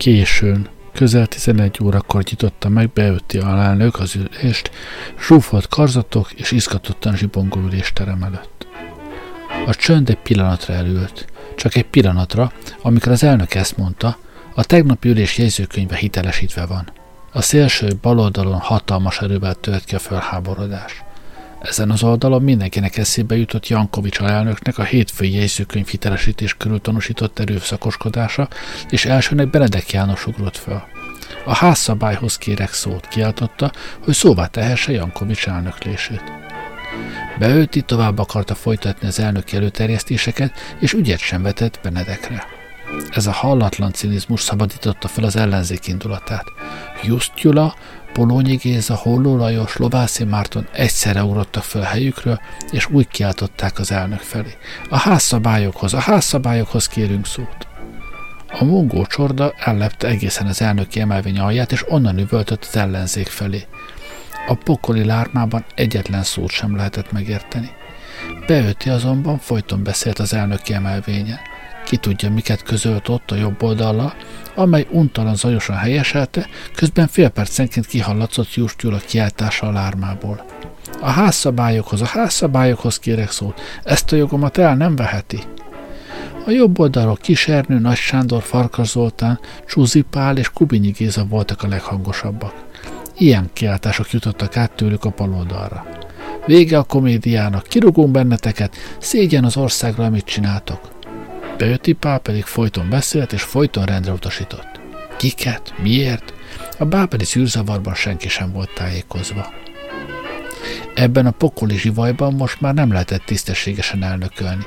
Későn, 0.00 0.68
közel 0.92 1.26
11 1.26 1.78
órakor 1.82 2.22
nyitotta 2.30 2.68
meg 2.68 2.90
beütti 2.90 3.38
alelnök 3.38 3.98
az 3.98 4.16
ülést, 4.16 4.70
zsúfolt 5.26 5.68
karzatok 5.68 6.32
és 6.32 6.50
izgatottan 6.50 7.16
zsibongó 7.16 7.60
ülésterem 7.60 8.22
előtt. 8.22 8.66
A 9.66 9.74
csönd 9.74 10.08
egy 10.08 10.18
pillanatra 10.18 10.74
elült, 10.74 11.26
csak 11.56 11.74
egy 11.74 11.84
pillanatra, 11.84 12.52
amikor 12.82 13.12
az 13.12 13.22
elnök 13.22 13.54
ezt 13.54 13.76
mondta, 13.76 14.18
a 14.54 14.64
tegnapi 14.64 15.08
ülés 15.08 15.38
jegyzőkönyve 15.38 15.96
hitelesítve 15.96 16.66
van. 16.66 16.92
A 17.32 17.42
szélső 17.42 17.88
baloldalon 18.00 18.58
hatalmas 18.58 19.20
erővel 19.20 19.54
tört 19.54 19.84
ki 19.84 19.94
a 19.94 19.98
fölháborodás. 19.98 21.02
Ezen 21.60 21.90
az 21.90 22.02
oldalon 22.02 22.42
mindenkinek 22.42 22.96
eszébe 22.96 23.36
jutott 23.36 23.68
Jankovics 23.68 24.20
alelnöknek 24.20 24.78
a 24.78 24.82
hétfői 24.82 25.34
jegyzőkönyv 25.34 25.86
hitelesítés 25.86 26.54
körül 26.54 26.80
tanúsított 26.80 27.38
erőszakoskodása, 27.38 28.48
és 28.88 29.04
elsőnek 29.04 29.50
Benedek 29.50 29.90
János 29.90 30.26
ugrott 30.26 30.56
föl. 30.56 30.82
A 31.44 31.54
házszabályhoz 31.54 32.36
kérek 32.36 32.72
szót 32.72 33.08
kiáltotta, 33.08 33.72
hogy 34.04 34.14
szóvá 34.14 34.46
tehesse 34.46 34.92
Jankovics 34.92 35.48
elnöklését. 35.48 36.22
Beölti 37.38 37.82
tovább 37.82 38.18
akarta 38.18 38.54
folytatni 38.54 39.08
az 39.08 39.18
elnök 39.18 39.52
előterjesztéseket, 39.52 40.52
és 40.80 40.92
ügyet 40.92 41.18
sem 41.18 41.42
vetett 41.42 41.80
Benedekre. 41.82 42.44
Ez 43.10 43.26
a 43.26 43.32
hallatlan 43.32 43.92
cinizmus 43.92 44.40
szabadította 44.40 45.08
fel 45.08 45.24
az 45.24 45.36
ellenzék 45.36 45.86
indulatát. 45.86 46.44
Just 47.02 47.34
Gyula, 47.34 47.74
Polónyi 48.12 48.56
Géza, 48.56 48.94
Holló 48.94 49.36
Lajos, 49.36 49.76
Lovászi 49.76 50.24
Márton 50.24 50.66
egyszerre 50.72 51.22
ugrottak 51.24 51.62
fel 51.62 51.82
helyükről, 51.82 52.40
és 52.70 52.90
úgy 52.90 53.08
kiáltották 53.08 53.78
az 53.78 53.92
elnök 53.92 54.20
felé. 54.20 54.56
A 54.88 54.96
házszabályokhoz, 54.96 55.94
a 55.94 56.00
házszabályokhoz 56.00 56.86
kérünk 56.86 57.26
szót. 57.26 57.68
A 58.52 58.64
mongó 58.64 59.06
csorda 59.06 59.54
ellepte 59.58 60.08
egészen 60.08 60.46
az 60.46 60.62
elnöki 60.62 61.00
emelvény 61.00 61.38
alját, 61.38 61.72
és 61.72 61.90
onnan 61.90 62.18
üvöltött 62.18 62.64
az 62.64 62.76
ellenzék 62.76 63.26
felé. 63.26 63.66
A 64.46 64.54
pokoli 64.54 65.04
lármában 65.04 65.64
egyetlen 65.74 66.22
szót 66.22 66.50
sem 66.50 66.76
lehetett 66.76 67.12
megérteni. 67.12 67.70
Beöti 68.46 68.90
azonban 68.90 69.38
folyton 69.38 69.82
beszélt 69.82 70.18
az 70.18 70.34
elnöki 70.34 70.72
emelvényen. 70.72 71.38
Ki 71.84 71.96
tudja, 71.96 72.30
miket 72.30 72.62
közölt 72.62 73.08
ott 73.08 73.30
a 73.30 73.34
jobb 73.34 73.62
oldala, 73.62 74.14
amely 74.54 74.86
untalan 74.90 75.36
zajosan 75.36 75.76
helyeselte, 75.76 76.46
közben 76.74 77.06
fél 77.06 77.28
percenként 77.28 77.86
kihallatszott 77.86 78.54
Just 78.54 78.80
Gyula 78.80 78.98
kiáltása 78.98 79.66
a 79.66 79.72
lármából. 79.72 80.44
A 81.00 81.10
házszabályokhoz, 81.10 82.00
a 82.00 82.06
házszabályokhoz 82.06 82.98
kérek 82.98 83.30
szót, 83.30 83.60
ezt 83.84 84.12
a 84.12 84.16
jogomat 84.16 84.58
el 84.58 84.76
nem 84.76 84.96
veheti. 84.96 85.38
A 86.46 86.50
jobb 86.50 86.78
oldalról 86.78 87.16
Kis 87.16 87.48
Ernő, 87.48 87.78
Nagy 87.78 87.96
Sándor, 87.96 88.42
Farkas 88.42 88.88
Zoltán, 88.88 89.40
Csúzi 89.66 90.02
Pál 90.02 90.36
és 90.36 90.50
Kubinyi 90.52 90.90
Géza 90.90 91.24
voltak 91.24 91.62
a 91.62 91.68
leghangosabbak. 91.68 92.54
Ilyen 93.18 93.50
kiáltások 93.52 94.10
jutottak 94.10 94.56
át 94.56 94.72
tőlük 94.72 95.04
a 95.04 95.14
baloldalra. 95.16 95.86
Vége 96.46 96.78
a 96.78 96.82
komédiának, 96.82 97.62
kirugunk 97.62 98.10
benneteket, 98.10 98.76
szégyen 98.98 99.44
az 99.44 99.56
országra, 99.56 100.04
amit 100.04 100.24
csináltok. 100.24 100.80
Pál 101.98 102.18
pedig 102.18 102.44
folyton 102.44 102.88
beszélt 102.88 103.32
és 103.32 103.42
folyton 103.42 103.84
rendre 103.84 104.12
utasított. 104.12 104.80
Kiket? 105.16 105.74
Miért? 105.82 106.34
A 106.78 106.84
bábeli 106.84 107.24
szűrzavarban 107.24 107.94
senki 107.94 108.28
sem 108.28 108.52
volt 108.52 108.74
tájékozva. 108.74 109.52
Ebben 110.94 111.26
a 111.26 111.30
pokoli 111.30 111.78
zsivajban 111.78 112.34
most 112.34 112.60
már 112.60 112.74
nem 112.74 112.92
lehetett 112.92 113.24
tisztességesen 113.24 114.02
elnökölni, 114.02 114.64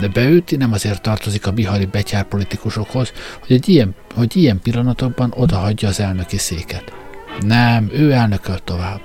de 0.00 0.08
beüti 0.08 0.56
nem 0.56 0.72
azért 0.72 1.02
tartozik 1.02 1.46
a 1.46 1.52
bihari 1.52 1.86
betyár 1.86 2.24
politikusokhoz, 2.24 3.12
hogy, 3.46 3.56
egy 3.56 3.68
ilyen, 3.68 3.94
hogy 4.14 4.36
ilyen 4.36 4.60
pillanatokban 4.60 5.32
odahagyja 5.36 5.88
az 5.88 6.00
elnöki 6.00 6.38
széket. 6.38 6.92
Nem, 7.40 7.88
ő 7.92 8.12
elnököl 8.12 8.58
tovább. 8.58 9.00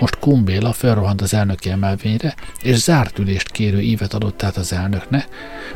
Most 0.00 0.18
Kumbéla 0.18 0.72
felrohant 0.72 1.20
az 1.20 1.34
elnöki 1.34 1.70
emelvényre, 1.70 2.34
és 2.62 2.76
zárt 2.76 3.18
ülést 3.18 3.50
kérő 3.50 3.80
ívet 3.80 4.14
adott 4.14 4.42
át 4.42 4.56
az 4.56 4.72
elnöknek. 4.72 5.28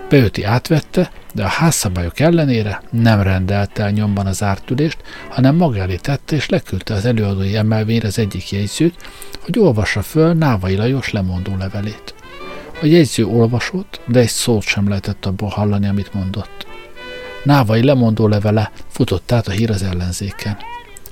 Beöti 0.08 0.44
átvette, 0.44 1.10
de 1.34 1.44
a 1.44 1.48
házszabályok 1.48 2.20
ellenére 2.20 2.82
nem 2.90 3.22
rendelte 3.22 3.82
el 3.82 3.90
nyomban 3.90 4.26
az 4.26 4.36
zárt 4.36 4.70
ülést, 4.70 4.98
hanem 5.28 5.56
maga 5.56 5.78
elé 5.78 5.96
tette 5.96 6.36
és 6.36 6.48
leküldte 6.48 6.94
az 6.94 7.04
előadói 7.04 7.56
emelvényre 7.56 8.06
az 8.06 8.18
egyik 8.18 8.50
jegyzőt, 8.50 8.94
hogy 9.40 9.58
olvassa 9.58 10.02
föl 10.02 10.32
Návai 10.32 10.76
Lajos 10.76 11.10
lemondó 11.12 11.56
levelét. 11.56 12.14
A 12.82 12.86
jegyző 12.86 13.26
olvasott, 13.26 14.00
de 14.06 14.20
egy 14.20 14.28
szót 14.28 14.62
sem 14.62 14.88
lehetett 14.88 15.26
abból 15.26 15.48
hallani, 15.48 15.86
amit 15.86 16.14
mondott. 16.14 16.66
Návai 17.44 17.82
lemondó 17.82 18.28
levele 18.28 18.70
futott 18.88 19.32
át 19.32 19.48
a 19.48 19.50
hír 19.50 19.70
az 19.70 19.82
ellenzéken. 19.82 20.56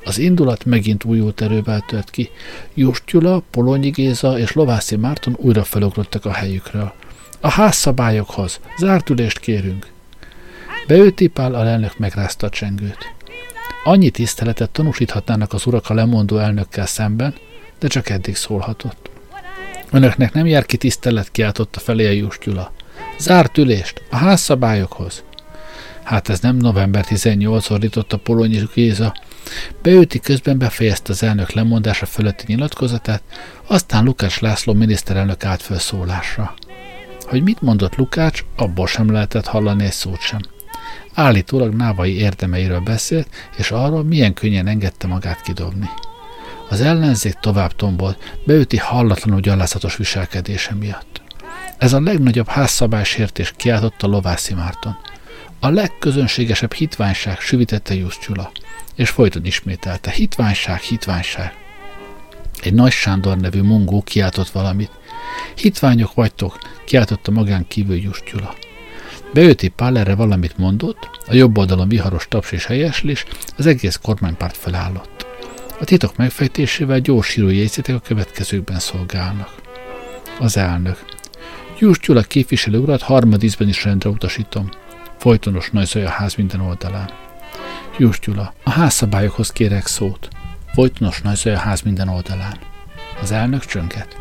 Az 0.08 0.18
indulat 0.18 0.64
megint 0.64 1.04
újult 1.04 1.40
erővel 1.40 1.80
tört 1.80 2.10
ki. 2.10 2.30
Just 2.74 3.04
Gyula, 3.06 3.42
Polonyi 3.50 3.90
Géza 3.90 4.38
és 4.38 4.52
Lovászi 4.52 4.96
Márton 4.96 5.36
újra 5.36 5.64
felugrottak 5.64 6.24
a 6.24 6.32
helyükről. 6.32 6.92
A 7.40 7.50
házszabályokhoz, 7.50 8.60
zárt 8.78 9.10
ülést 9.10 9.38
kérünk. 9.38 9.86
Beüti 10.86 11.26
Pál 11.26 11.54
a 11.54 11.66
elnök 11.66 11.98
megrázta 11.98 12.46
a 12.46 12.50
csengőt. 12.50 12.98
Annyi 13.84 14.10
tiszteletet 14.10 14.70
tanúsíthatnának 14.70 15.52
az 15.52 15.66
urak 15.66 15.90
a 15.90 15.94
lemondó 15.94 16.38
elnökkel 16.38 16.86
szemben, 16.86 17.34
de 17.78 17.88
csak 17.88 18.08
eddig 18.08 18.36
szólhatott. 18.36 19.10
Önöknek 19.90 20.32
nem 20.32 20.46
jár 20.46 20.66
ki 20.66 20.76
tisztelet, 20.76 21.30
kiáltotta 21.30 21.80
felé 21.80 22.06
a 22.06 22.10
Just 22.10 22.44
Gyula. 22.44 22.72
Zárt 23.18 23.58
ülést, 23.58 24.02
a 24.10 24.16
házszabályokhoz. 24.16 25.22
Hát 26.02 26.28
ez 26.28 26.40
nem 26.40 26.56
november 26.56 27.04
18 27.04 27.70
ordította 27.70 28.16
Polonyi 28.16 28.62
Géza, 28.74 29.14
Beüti 29.82 30.20
közben 30.20 30.58
befejezte 30.58 31.12
az 31.12 31.22
elnök 31.22 31.50
lemondása 31.50 32.06
fölötti 32.06 32.44
nyilatkozatát, 32.46 33.22
aztán 33.66 34.04
Lukács 34.04 34.40
László 34.40 34.72
miniszterelnök 34.72 35.44
állt 35.44 35.62
föl 35.62 35.78
szólásra. 35.78 36.54
Hogy 37.20 37.42
mit 37.42 37.62
mondott 37.62 37.96
Lukács, 37.96 38.44
abból 38.56 38.86
sem 38.86 39.12
lehetett 39.12 39.46
hallani 39.46 39.84
egy 39.84 39.92
szót 39.92 40.20
sem. 40.20 40.40
Állítólag 41.14 41.74
Návai 41.74 42.16
érdemeiről 42.16 42.80
beszélt, 42.80 43.28
és 43.56 43.70
arról, 43.70 44.04
milyen 44.04 44.34
könnyen 44.34 44.66
engedte 44.66 45.06
magát 45.06 45.40
kidobni. 45.40 45.88
Az 46.68 46.80
ellenzék 46.80 47.32
tovább 47.32 47.76
tombolt, 47.76 48.38
beüti 48.44 48.76
hallatlanul 48.76 49.40
gyalázatos 49.40 49.96
viselkedése 49.96 50.74
miatt. 50.74 51.22
Ez 51.78 51.92
a 51.92 52.00
legnagyobb 52.00 52.48
házszabálysértés 52.48 53.52
kiáltotta 53.56 54.06
Lovászi 54.06 54.54
Márton. 54.54 54.96
A 55.60 55.68
legközönségesebb 55.68 56.72
hitványság 56.72 57.40
süvitette 57.40 57.94
Jusz 57.94 58.18
Csula 58.18 58.52
és 58.98 59.10
folyton 59.10 59.44
ismételte. 59.44 60.10
Hitványság, 60.10 60.80
hitványság. 60.80 61.54
Egy 62.62 62.74
Nagy 62.74 62.92
Sándor 62.92 63.36
nevű 63.36 63.62
mongó 63.62 64.02
kiáltott 64.02 64.48
valamit. 64.48 64.90
Hitványok 65.56 66.14
vagytok, 66.14 66.58
kiáltotta 66.84 67.30
magán 67.30 67.66
kívül 67.68 67.96
Just 67.96 68.24
Gyula. 68.32 68.54
Beöti 69.32 69.68
Pál 69.68 69.98
erre 69.98 70.14
valamit 70.14 70.58
mondott, 70.58 71.10
a 71.26 71.34
jobb 71.34 71.58
oldalon 71.58 71.88
viharos 71.88 72.28
taps 72.28 72.52
és 72.52 72.66
helyeslés, 72.66 73.24
az 73.56 73.66
egész 73.66 73.98
kormánypárt 74.02 74.56
felállott. 74.56 75.26
A 75.80 75.84
titok 75.84 76.16
megfejtésével 76.16 77.00
gyors 77.00 77.36
jegyzetek 77.36 77.94
a 77.94 78.00
következőkben 78.00 78.78
szolgálnak. 78.78 79.54
Az 80.38 80.56
elnök. 80.56 81.04
Just 81.78 82.00
Gyula 82.00 82.22
képviselő 82.22 82.78
urat 82.78 83.02
harmadízben 83.02 83.68
is 83.68 83.84
rendre 83.84 84.10
utasítom. 84.10 84.68
Folytonos 85.18 85.70
nagy 85.70 85.90
a 85.94 86.08
ház 86.08 86.34
minden 86.34 86.60
oldalán. 86.60 87.27
Jus 88.00 88.20
Gyula, 88.20 88.54
a 88.62 88.70
házszabályokhoz 88.70 89.50
kérek 89.50 89.86
szót. 89.86 90.28
Folytonos 90.74 91.20
nagy 91.20 91.42
a 91.44 91.56
ház 91.56 91.80
minden 91.80 92.08
oldalán. 92.08 92.58
Az 93.22 93.32
elnök 93.32 93.64
csönget. 93.64 94.16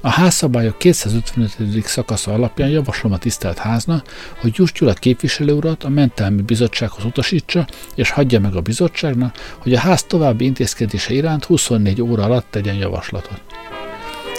A 0.00 0.08
házszabályok 0.08 0.78
255. 0.78 1.86
szakasza 1.86 2.32
alapján 2.32 2.68
javaslom 2.68 3.12
a 3.12 3.18
tisztelt 3.18 3.58
házna, 3.58 4.02
hogy 4.40 4.52
Just 4.54 4.78
Gyula 4.78 4.92
képviselő 4.92 5.52
urat 5.52 5.84
a 5.84 5.88
mentelmi 5.88 6.42
bizottsághoz 6.42 7.04
utasítsa, 7.04 7.66
és 7.94 8.10
hagyja 8.10 8.40
meg 8.40 8.56
a 8.56 8.60
bizottságnak, 8.60 9.56
hogy 9.58 9.74
a 9.74 9.78
ház 9.78 10.02
további 10.02 10.44
intézkedése 10.44 11.12
iránt 11.14 11.44
24 11.44 12.02
óra 12.02 12.22
alatt 12.22 12.46
tegyen 12.50 12.74
javaslatot. 12.74 13.42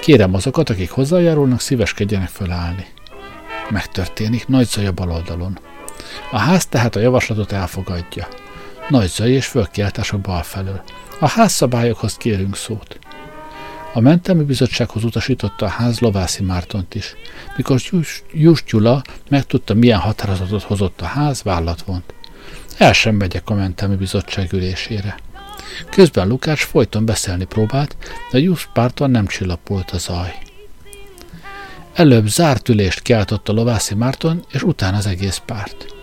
Kérem 0.02 0.34
azokat, 0.34 0.70
akik 0.70 0.90
hozzájárulnak, 0.90 1.60
szíveskedjenek 1.60 2.30
fölállni. 2.30 2.86
Megtörténik 3.70 4.48
nagy 4.48 4.68
zaj 4.68 4.86
a 4.86 4.92
bal 4.92 5.12
oldalon. 5.12 5.60
A 6.32 6.38
ház 6.38 6.66
tehát 6.66 6.96
a 6.96 7.00
javaslatot 7.00 7.52
elfogadja. 7.52 8.28
Nagy 8.90 9.10
zaj 9.10 9.32
és 9.32 9.46
fölkiáltás 9.46 10.12
a 10.12 10.18
bal 10.18 10.44
felől. 10.44 10.82
A 11.20 11.28
házszabályokhoz 11.28 12.18
kérünk 12.18 12.56
szót. 12.56 13.00
A 13.94 14.00
mentelmi 14.00 14.44
bizottsághoz 14.44 15.04
utasította 15.04 15.66
a 15.66 15.70
ház 15.70 16.00
Lovászi 16.00 16.44
Mártont 16.44 16.96
is. 16.96 17.14
Mikor 17.56 17.82
Jus 18.32 18.64
Gyula 18.64 19.02
megtudta, 19.30 19.74
milyen 19.74 20.00
határozatot 20.00 20.64
hozott 20.64 21.02
a 21.02 21.06
ház, 21.06 21.44
vállat 21.44 21.82
vont. 21.82 22.14
El 22.78 22.94
sem 22.94 23.16
megyek 23.16 23.50
a 23.50 23.54
mentelmi 23.54 23.96
bizottság 23.96 24.54
ülésére. 24.54 25.18
Közben 25.90 26.28
Lukács 26.28 26.64
folyton 26.64 27.06
beszélni 27.06 27.46
próbált, 27.46 27.98
de 28.32 28.40
Just 28.40 28.70
párton 28.74 29.12
nem 29.12 29.28
csillapult 29.28 29.92
a 29.92 29.98
zaj. 29.98 30.34
Előbb 31.94 32.28
zárt 32.28 32.70
ülést 32.70 33.02
kiáltotta 33.02 33.52
Lovászi 33.52 33.96
Márton, 33.96 34.46
és 34.52 34.64
utána 34.64 34.98
az 34.98 35.06
egész 35.06 35.42
párt. 35.46 35.98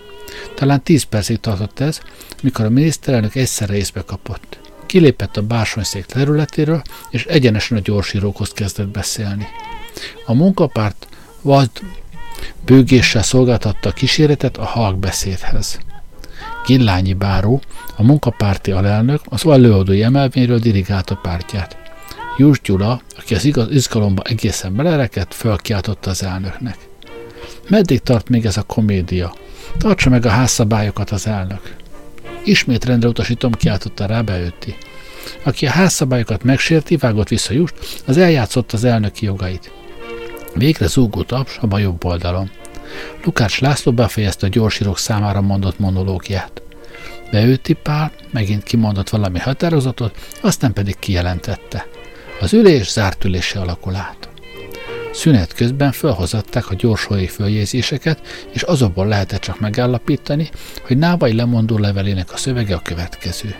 Talán 0.57 0.83
tíz 0.83 1.03
percig 1.03 1.41
tartott 1.41 1.81
ez, 1.81 2.01
mikor 2.43 2.65
a 2.65 2.71
miniszterelnök 2.71 3.35
egyszerre 3.35 3.77
észbe 3.77 4.03
kapott. 4.07 4.59
Kilépett 4.87 5.37
a 5.37 5.43
bársonyszék 5.43 6.05
területéről, 6.05 6.83
és 7.11 7.25
egyenesen 7.25 7.77
a 7.77 7.81
gyorsírókhoz 7.81 8.51
kezdett 8.51 8.89
beszélni. 8.89 9.47
A 10.27 10.35
munkapárt 10.35 11.07
vad 11.43 11.71
bőgéssel 12.65 13.23
szolgáltatta 13.23 13.89
a 13.89 13.93
kíséretet 13.93 14.57
a 14.57 14.65
halk 14.65 14.99
beszédhez. 14.99 15.79
Gillányi 16.67 17.15
Báró, 17.15 17.61
a 17.97 18.03
munkapárti 18.03 18.71
alelnök, 18.71 19.21
az 19.25 19.47
előadói 19.47 20.03
emelvényről 20.03 20.59
dirigálta 20.59 21.15
pártját. 21.23 21.77
Jus 22.37 22.61
Gyula, 22.61 23.01
aki 23.19 23.35
az 23.35 23.45
igaz, 23.45 23.71
izgalomba 23.71 24.23
egészen 24.23 24.77
belerekedt, 24.77 25.35
fölkiáltotta 25.35 26.11
az 26.11 26.23
elnöknek. 26.23 26.77
Meddig 27.69 28.01
tart 28.01 28.29
még 28.29 28.45
ez 28.45 28.57
a 28.57 28.63
komédia? 28.63 29.35
Tartsa 29.79 30.11
meg 30.11 30.27
a 30.27 30.29
házszabályokat 30.29 31.11
az 31.11 31.27
elnök. 31.27 31.77
Ismét 32.45 32.85
rendre 32.85 33.09
utasítom, 33.09 33.53
kiáltotta 33.53 34.07
rá 34.07 34.21
beőtti. 34.21 34.77
Aki 35.43 35.67
a 35.67 35.71
házszabályokat 35.71 36.43
megsérti, 36.43 36.97
vágott 36.97 37.29
vissza 37.29 37.53
Just, 37.53 37.75
az 38.07 38.17
eljátszott 38.17 38.73
az 38.73 38.85
elnöki 38.85 39.25
jogait. 39.25 39.73
Végre 40.55 40.87
zúgó 40.87 41.23
taps 41.23 41.59
a 41.71 41.79
jobb 41.79 42.05
oldalon. 42.05 42.51
Lukács 43.25 43.61
László 43.61 43.93
befejezte 43.93 44.47
a 44.47 44.51
gyorsírók 44.51 44.99
számára 44.99 45.41
mondott 45.41 45.79
monológiát. 45.79 46.63
Beőtti 47.31 47.73
Pál 47.73 48.13
megint 48.31 48.63
kimondott 48.63 49.09
valami 49.09 49.39
határozatot, 49.39 50.17
aztán 50.43 50.73
pedig 50.73 50.99
kijelentette. 50.99 51.87
Az 52.41 52.53
ülés 52.53 52.91
zárt 52.91 53.25
ülésre 53.25 53.61
alakul 53.61 53.95
át. 53.95 54.26
Szünet 55.17 55.55
közben 55.55 55.93
felhozatták 55.93 56.71
a 56.71 56.75
gyorsolói 56.75 57.27
följegyzéseket, 57.27 58.47
és 58.53 58.63
azokból 58.63 59.07
lehetett 59.07 59.41
csak 59.41 59.61
megállapítani, 59.61 60.51
hogy 60.87 60.99
Návai 60.99 61.33
lemondó 61.33 61.79
levelének 61.79 62.33
a 62.33 62.37
szövege 62.37 62.75
a 62.75 62.83
következő. 62.83 63.55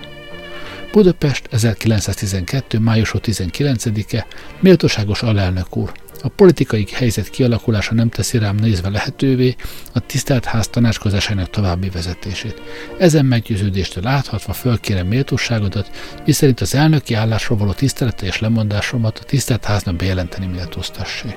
Budapest 0.93 1.49
1912. 1.51 2.79
május 2.79 3.15
19-e, 3.19 4.27
méltóságos 4.61 5.23
alelnök 5.23 5.77
úr, 5.77 5.93
a 6.27 6.29
politikai 6.29 6.87
helyzet 6.93 7.31
kialakulása 7.31 7.95
nem 7.95 8.09
teszi 8.09 8.39
rám 8.39 8.57
nézve 8.57 8.89
lehetővé 8.89 9.57
a 9.93 10.01
tisztelt 10.01 10.45
ház 10.45 10.69
tanácskozásának 10.69 11.51
további 11.51 11.89
vezetését. 11.89 12.61
Ezen 12.99 13.25
meggyőződéstől 13.25 14.03
láthatva 14.03 14.53
fölkérem 14.53 15.07
méltóságodat, 15.07 15.91
miszerint 16.25 16.61
az 16.61 16.75
elnöki 16.75 17.15
állásról 17.15 17.59
való 17.59 17.73
tisztelete 17.73 18.27
és 18.27 18.41
lemondásomat 18.41 19.19
a 19.19 19.25
tisztelt 19.25 19.65
háznak 19.65 19.97
bejelenteni 19.97 20.47
méltóztassé. 20.47 21.37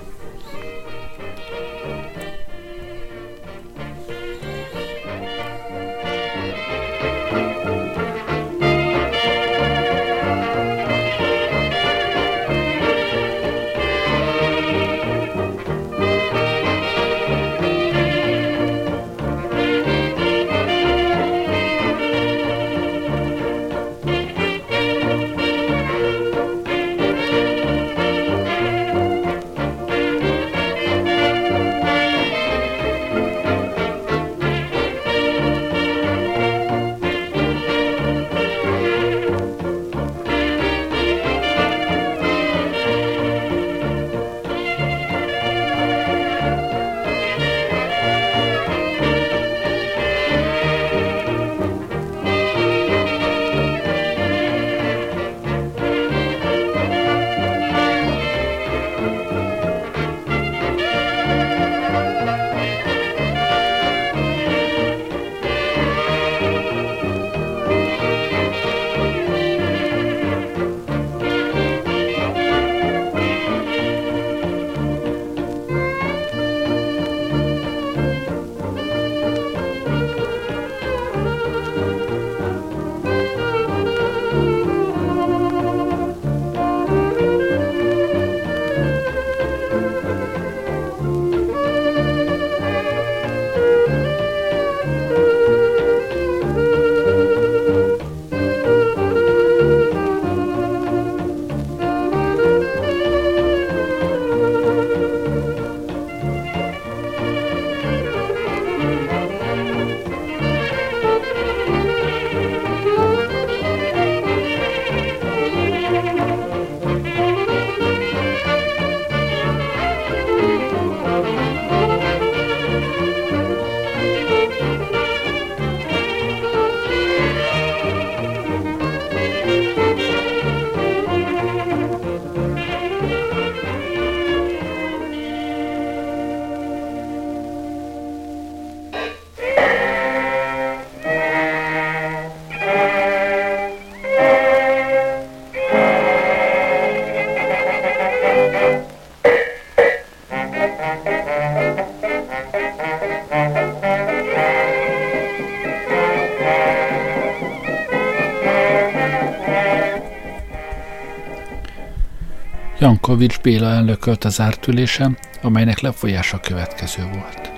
Jankovics 163.20 163.44
Béla 163.44 163.70
elnökölt 163.70 164.24
az 164.24 164.40
ártülésen, 164.40 165.18
amelynek 165.42 165.80
lefolyása 165.80 166.40
következő 166.40 167.04
volt. 167.04 167.52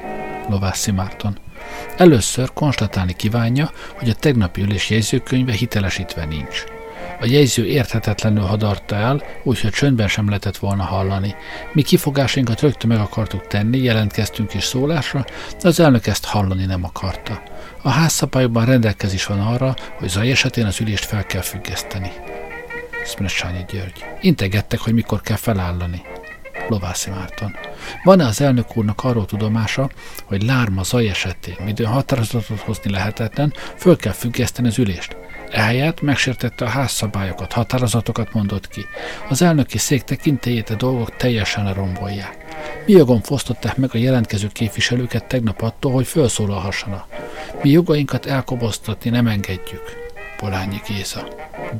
Lovászi 0.49 0.91
Márton. 0.91 1.37
Először 1.97 2.53
konstatálni 2.53 3.13
kívánja, 3.13 3.71
hogy 3.97 4.09
a 4.09 4.13
tegnapi 4.13 4.61
ülés 4.61 4.89
jegyzőkönyve 4.89 5.51
hitelesítve 5.51 6.25
nincs. 6.25 6.63
A 7.19 7.25
jegyző 7.25 7.65
érthetetlenül 7.65 8.43
hadarta 8.43 8.95
el, 8.95 9.23
úgyhogy 9.43 9.71
csöndben 9.71 10.07
sem 10.07 10.27
lehetett 10.27 10.57
volna 10.57 10.83
hallani. 10.83 11.35
Mi 11.73 11.81
kifogásainkat 11.81 12.61
rögtön 12.61 12.89
meg 12.89 12.99
akartuk 12.99 13.47
tenni, 13.47 13.77
jelentkeztünk 13.77 14.53
is 14.53 14.63
szólásra, 14.63 15.25
de 15.61 15.67
az 15.67 15.79
elnök 15.79 16.07
ezt 16.07 16.25
hallani 16.25 16.65
nem 16.65 16.83
akarta. 16.83 17.43
A 17.81 17.89
házszabályokban 17.89 18.65
rendelkezés 18.65 19.25
van 19.25 19.39
arra, 19.39 19.75
hogy 19.99 20.09
zaj 20.09 20.31
esetén 20.31 20.65
az 20.65 20.81
ülést 20.81 21.05
fel 21.05 21.25
kell 21.25 21.41
függeszteni. 21.41 22.11
Szmesányi 23.03 23.65
György. 23.72 24.05
Integettek, 24.22 24.79
hogy 24.79 24.93
mikor 24.93 25.22
kell 25.22 25.38
felállani. 25.38 26.01
Lovászi 26.70 27.10
Márton. 27.10 27.55
Van-e 28.03 28.25
az 28.25 28.41
elnök 28.41 28.77
úrnak 28.77 29.03
arról 29.03 29.25
tudomása, 29.25 29.89
hogy 30.25 30.43
lárma 30.43 30.84
zaj 30.84 31.10
esetén, 31.10 31.55
midőn 31.65 31.88
határozatot 31.88 32.60
hozni 32.60 32.91
lehetetlen, 32.91 33.53
föl 33.75 33.96
kell 33.98 34.12
függeszteni 34.12 34.67
az 34.67 34.77
ülést? 34.77 35.15
Ehelyett 35.51 36.01
megsértette 36.01 36.65
a 36.65 36.70
házszabályokat, 36.70 37.53
határozatokat 37.53 38.34
mondott 38.34 38.67
ki. 38.67 38.86
Az 39.29 39.41
elnöki 39.41 39.77
szék 39.77 40.01
tekintélyét 40.01 40.70
a 40.70 40.75
dolgok 40.75 41.15
teljesen 41.15 41.74
rombolják. 41.74 42.38
Mi 42.86 42.91
jogon 42.91 43.22
fosztották 43.22 43.77
meg 43.77 43.89
a 43.93 43.98
jelentkező 43.98 44.48
képviselőket 44.48 45.27
tegnap 45.27 45.62
attól, 45.62 45.91
hogy 45.91 46.08
felszólalhassanak? 46.08 47.05
Mi 47.63 47.70
jogainkat 47.70 48.25
elkoboztatni 48.25 49.10
nem 49.10 49.27
engedjük. 49.27 50.00
Polányi 50.41 50.81
Géza. 50.88 51.27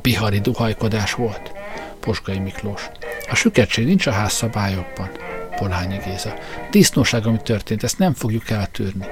Bihari 0.02 0.40
duhajkodás 0.40 1.14
volt. 1.14 1.52
Posgai 2.00 2.38
Miklós. 2.38 2.90
A 3.30 3.34
sükertség 3.34 3.86
nincs 3.86 4.06
a 4.06 4.12
házszabályokban. 4.12 5.10
Polányi 5.56 5.98
Géza. 6.04 6.34
Disznóság, 6.70 7.26
ami 7.26 7.38
történt, 7.42 7.82
ezt 7.82 7.98
nem 7.98 8.14
fogjuk 8.14 8.50
eltűrni. 8.50 9.06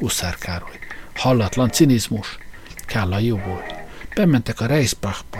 Uszár 0.00 0.34
Károly. 0.34 0.78
Hallatlan 1.14 1.70
cinizmus. 1.70 2.38
Kálla 2.86 3.18
jóból. 3.18 3.64
Bementek 4.14 4.60
a 4.60 4.66
Reisbachba. 4.66 5.38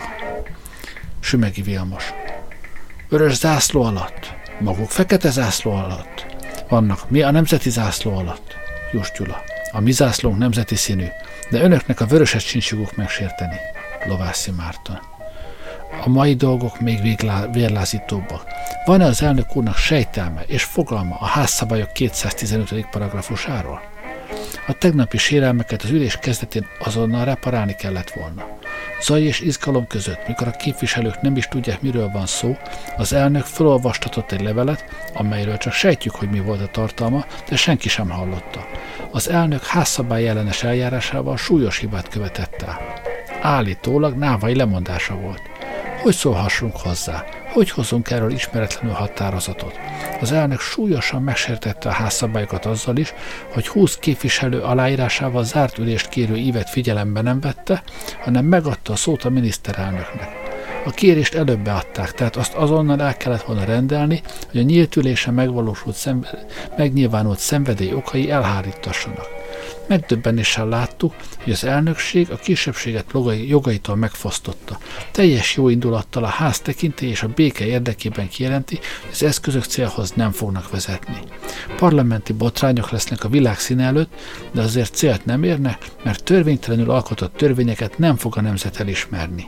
Sümegi 1.20 1.62
Vilmos. 1.62 2.12
Vörös 3.08 3.34
zászló 3.34 3.82
alatt. 3.82 4.32
Maguk 4.60 4.90
fekete 4.90 5.30
zászló 5.30 5.72
alatt. 5.72 6.26
Vannak 6.68 7.10
mi 7.10 7.22
a 7.22 7.30
nemzeti 7.30 7.70
zászló 7.70 8.16
alatt. 8.16 8.54
Jus 8.92 9.12
Gyula. 9.18 9.42
A 9.72 9.80
mi 9.80 9.92
zászlónk 9.92 10.38
nemzeti 10.38 10.74
színű, 10.74 11.06
de 11.54 11.62
önöknek 11.62 12.00
a 12.00 12.06
vöröset 12.06 12.40
sincs 12.40 12.70
joguk 12.70 12.96
megsérteni. 12.96 13.56
Lovászi 14.06 14.50
Márton. 14.50 14.98
A 16.04 16.08
mai 16.08 16.34
dolgok 16.34 16.80
még 16.80 17.18
vérlázítóbbak. 17.52 18.46
Van-e 18.84 19.04
az 19.04 19.22
elnök 19.22 19.56
úrnak 19.56 19.76
sejtelme 19.76 20.42
és 20.46 20.64
fogalma 20.64 21.16
a 21.20 21.24
házszabályok 21.24 21.92
215. 21.92 22.86
paragrafusáról? 22.90 23.82
A 24.66 24.72
tegnapi 24.72 25.18
sérelmeket 25.18 25.82
az 25.82 25.90
ülés 25.90 26.16
kezdetén 26.16 26.66
azonnal 26.78 27.24
reparálni 27.24 27.74
kellett 27.74 28.10
volna. 28.10 28.46
Zaj 29.02 29.22
és 29.22 29.40
izgalom 29.40 29.86
között, 29.86 30.28
mikor 30.28 30.48
a 30.48 30.50
képviselők 30.50 31.20
nem 31.20 31.36
is 31.36 31.48
tudják, 31.48 31.80
miről 31.80 32.10
van 32.10 32.26
szó, 32.26 32.56
az 32.96 33.12
elnök 33.12 33.44
felolvastatott 33.44 34.32
egy 34.32 34.42
levelet, 34.42 34.84
amelyről 35.12 35.56
csak 35.56 35.72
sejtjük, 35.72 36.14
hogy 36.14 36.30
mi 36.30 36.40
volt 36.40 36.60
a 36.60 36.66
tartalma, 36.66 37.24
de 37.48 37.56
senki 37.56 37.88
sem 37.88 38.10
hallotta. 38.10 38.66
Az 39.14 39.28
elnök 39.28 39.64
házszabály 39.64 40.28
ellenes 40.28 40.62
eljárásával 40.62 41.36
súlyos 41.36 41.78
hibát 41.78 42.08
követett 42.08 42.62
el. 42.62 42.80
Állítólag 43.40 44.14
návai 44.14 44.56
lemondása 44.56 45.14
volt. 45.14 45.40
Hogy 46.02 46.14
szólhassunk 46.14 46.76
hozzá? 46.76 47.24
Hogy 47.52 47.70
hozunk 47.70 48.10
erről 48.10 48.32
ismeretlenül 48.32 48.96
határozatot? 48.96 49.78
Az 50.20 50.32
elnök 50.32 50.60
súlyosan 50.60 51.22
megsértette 51.22 51.88
a 51.88 51.92
házszabályokat 51.92 52.66
azzal 52.66 52.96
is, 52.96 53.14
hogy 53.52 53.68
20 53.68 53.96
képviselő 53.96 54.60
aláírásával 54.60 55.44
zárt 55.44 55.78
ülést 55.78 56.08
kérő 56.08 56.36
ívet 56.36 56.70
figyelembe 56.70 57.20
nem 57.20 57.40
vette, 57.40 57.82
hanem 58.20 58.44
megadta 58.44 58.92
a 58.92 58.96
szót 58.96 59.24
a 59.24 59.30
miniszterelnöknek. 59.30 60.43
A 60.84 60.90
kérést 60.90 61.34
előbb 61.34 61.58
beadták, 61.58 62.12
tehát 62.12 62.36
azt 62.36 62.54
azonnal 62.54 63.02
el 63.02 63.16
kellett 63.16 63.42
volna 63.42 63.64
rendelni, 63.64 64.22
hogy 64.50 64.60
a 64.60 64.62
nyílt 64.62 64.96
ülésen 64.96 65.34
megvalósult 65.34 65.96
szembe- 65.96 66.46
megnyilvánult 66.76 67.38
szenvedély 67.38 67.92
okai 67.92 68.30
elhárítassanak. 68.30 69.26
Megdöbbenéssel 69.86 70.68
láttuk, 70.68 71.14
hogy 71.42 71.52
az 71.52 71.64
elnökség 71.64 72.30
a 72.30 72.36
kisebbséget 72.36 73.04
jogaitól 73.46 73.96
megfosztotta. 73.96 74.78
Teljes 75.10 75.56
jó 75.56 75.68
indulattal 75.68 76.24
a 76.24 76.28
ház 76.28 76.60
tekintély 76.60 77.08
és 77.08 77.22
a 77.22 77.28
béke 77.28 77.66
érdekében 77.66 78.28
kijelenti, 78.28 78.74
hogy 79.00 79.10
az 79.12 79.22
eszközök 79.22 79.64
célhoz 79.64 80.10
nem 80.10 80.30
fognak 80.30 80.70
vezetni. 80.70 81.18
Parlamenti 81.76 82.32
botrányok 82.32 82.90
lesznek 82.90 83.24
a 83.24 83.28
világ 83.28 83.58
színe 83.58 83.84
előtt, 83.84 84.12
de 84.52 84.60
azért 84.60 84.94
célt 84.94 85.24
nem 85.24 85.42
érne, 85.42 85.78
mert 86.02 86.24
törvénytelenül 86.24 86.90
alkotott 86.90 87.36
törvényeket 87.36 87.98
nem 87.98 88.16
fog 88.16 88.36
a 88.36 88.40
nemzet 88.40 88.80
elismerni. 88.80 89.46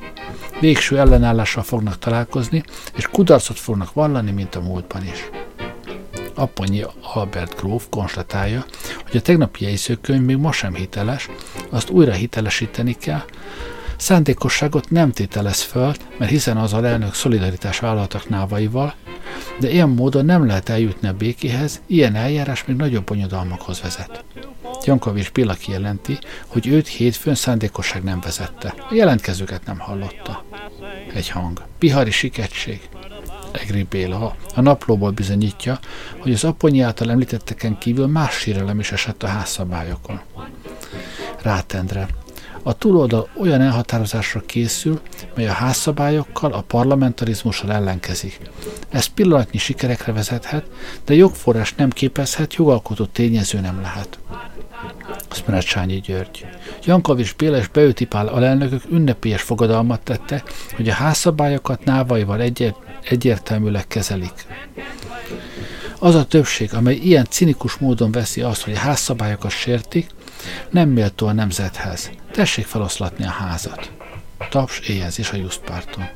Végső 0.60 0.98
ellenállással 0.98 1.62
fognak 1.62 1.98
találkozni, 1.98 2.62
és 2.96 3.06
kudarcot 3.06 3.58
fognak 3.58 3.92
vallani, 3.92 4.30
mint 4.30 4.54
a 4.54 4.60
múltban 4.60 5.02
is. 5.04 5.28
Aponyi 6.34 6.84
Albert 7.14 7.56
gróf 7.56 7.86
konstatálja, 7.90 8.64
hogy 9.06 9.16
a 9.16 9.20
tegnapi 9.20 9.64
jegyzőkönyv 9.64 10.22
még 10.22 10.36
ma 10.36 10.52
sem 10.52 10.74
hiteles, 10.74 11.28
azt 11.70 11.90
újra 11.90 12.12
hitelesíteni 12.12 12.92
kell, 12.92 13.22
Szándékosságot 13.96 14.90
nem 14.90 15.12
tételez 15.12 15.60
föl, 15.60 15.94
mert 16.18 16.30
hiszen 16.30 16.56
az 16.56 16.72
a 16.72 16.84
elnök 16.84 17.14
szolidaritás 17.14 17.78
vállaltak 17.78 18.28
návaival, 18.28 18.94
de 19.60 19.70
ilyen 19.70 19.88
módon 19.88 20.24
nem 20.24 20.46
lehet 20.46 20.68
eljutni 20.68 21.08
a 21.08 21.12
békéhez, 21.12 21.80
ilyen 21.86 22.14
eljárás 22.14 22.64
még 22.64 22.76
nagyobb 22.76 23.04
bonyodalmakhoz 23.04 23.80
vezet. 23.80 24.24
Jankovics 24.84 25.32
Béla 25.32 25.54
kijelenti, 25.54 26.18
hogy 26.46 26.66
őt 26.66 26.88
hétfőn 26.88 27.34
szándékosság 27.34 28.02
nem 28.02 28.20
vezette. 28.20 28.74
A 28.90 28.94
jelentkezőket 28.94 29.64
nem 29.64 29.78
hallotta. 29.78 30.44
Egy 31.14 31.28
hang. 31.28 31.62
Bihari 31.78 32.10
siketség. 32.10 32.88
Egri 33.52 33.82
Béla 33.82 34.36
a 34.54 34.60
naplóból 34.60 35.10
bizonyítja, 35.10 35.78
hogy 36.18 36.32
az 36.32 36.44
aponyi 36.44 36.80
által 36.80 37.10
említetteken 37.10 37.78
kívül 37.78 38.06
más 38.06 38.34
sírelem 38.34 38.78
is 38.78 38.92
esett 38.92 39.22
a 39.22 39.26
házszabályokon. 39.26 40.20
Rátendre. 41.42 42.08
A 42.66 42.72
túloldal 42.72 43.28
olyan 43.38 43.60
elhatározásra 43.60 44.40
készül, 44.46 45.00
mely 45.34 45.48
a 45.48 45.52
házszabályokkal, 45.52 46.52
a 46.52 46.60
parlamentarizmussal 46.60 47.72
ellenkezik. 47.72 48.40
Ez 48.88 49.06
pillanatnyi 49.06 49.58
sikerekre 49.58 50.12
vezethet, 50.12 50.64
de 51.04 51.14
jogforrás 51.14 51.74
nem 51.74 51.90
képezhet, 51.90 52.54
jogalkotó 52.54 53.04
tényező 53.04 53.60
nem 53.60 53.80
lehet. 53.80 54.18
Szmerecsányi 55.30 56.00
György. 56.00 56.46
Jankovics 56.84 57.36
Béla 57.36 57.56
és 57.56 57.68
Beutipál 57.68 58.26
alelnökök 58.26 58.82
ünnepélyes 58.90 59.42
fogadalmat 59.42 60.00
tette, 60.00 60.42
hogy 60.76 60.88
a 60.88 60.92
házszabályokat 60.92 61.84
návaival 61.84 62.40
egyet 62.40 62.76
egyértelműleg 63.02 63.86
kezelik. 63.86 64.46
Az 65.98 66.14
a 66.14 66.24
többség, 66.24 66.74
amely 66.74 66.94
ilyen 66.94 67.26
cinikus 67.30 67.74
módon 67.74 68.12
veszi 68.12 68.40
azt, 68.40 68.62
hogy 68.62 68.74
a 68.74 68.78
házszabályokat 68.78 69.50
sértik, 69.50 70.14
nem 70.70 70.88
méltó 70.88 71.26
a 71.26 71.32
nemzethez. 71.32 72.10
Tessék 72.32 72.66
feloszlatni 72.66 73.24
a 73.24 73.30
házat. 73.30 73.90
Taps 74.50 74.78
éjjelzés 74.78 75.30
a 75.30 75.36
Juszpárton. 75.36 76.08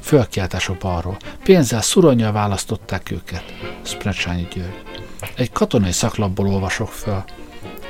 Fölkiáltások 0.00 0.76
balról. 0.76 1.16
Pénzzel, 1.44 1.82
szuronyjal 1.82 2.32
választották 2.32 3.10
őket. 3.10 3.44
Szprecsányi 3.82 4.48
György. 4.54 4.82
Egy 5.36 5.52
katonai 5.52 5.92
szaklapból 5.92 6.48
olvasok 6.48 6.88
föl. 6.88 7.24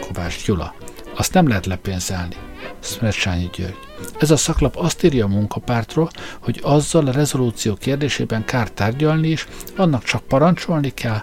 Kovács 0.00 0.44
Gyula. 0.44 0.74
Azt 1.16 1.32
nem 1.32 1.48
lehet 1.48 1.66
lepénzelni. 1.66 2.36
Szmecsányi 2.80 3.50
György. 3.56 3.78
Ez 4.18 4.30
a 4.30 4.36
szaklap 4.36 4.76
azt 4.76 5.02
írja 5.02 5.24
a 5.24 5.28
munkapártról, 5.28 6.10
hogy 6.40 6.60
azzal 6.62 7.06
a 7.06 7.12
rezolúció 7.12 7.74
kérdésében 7.74 8.44
kár 8.44 8.70
tárgyalni 8.70 9.28
is, 9.28 9.46
annak 9.76 10.04
csak 10.04 10.22
parancsolni 10.22 10.90
kell, 10.90 11.22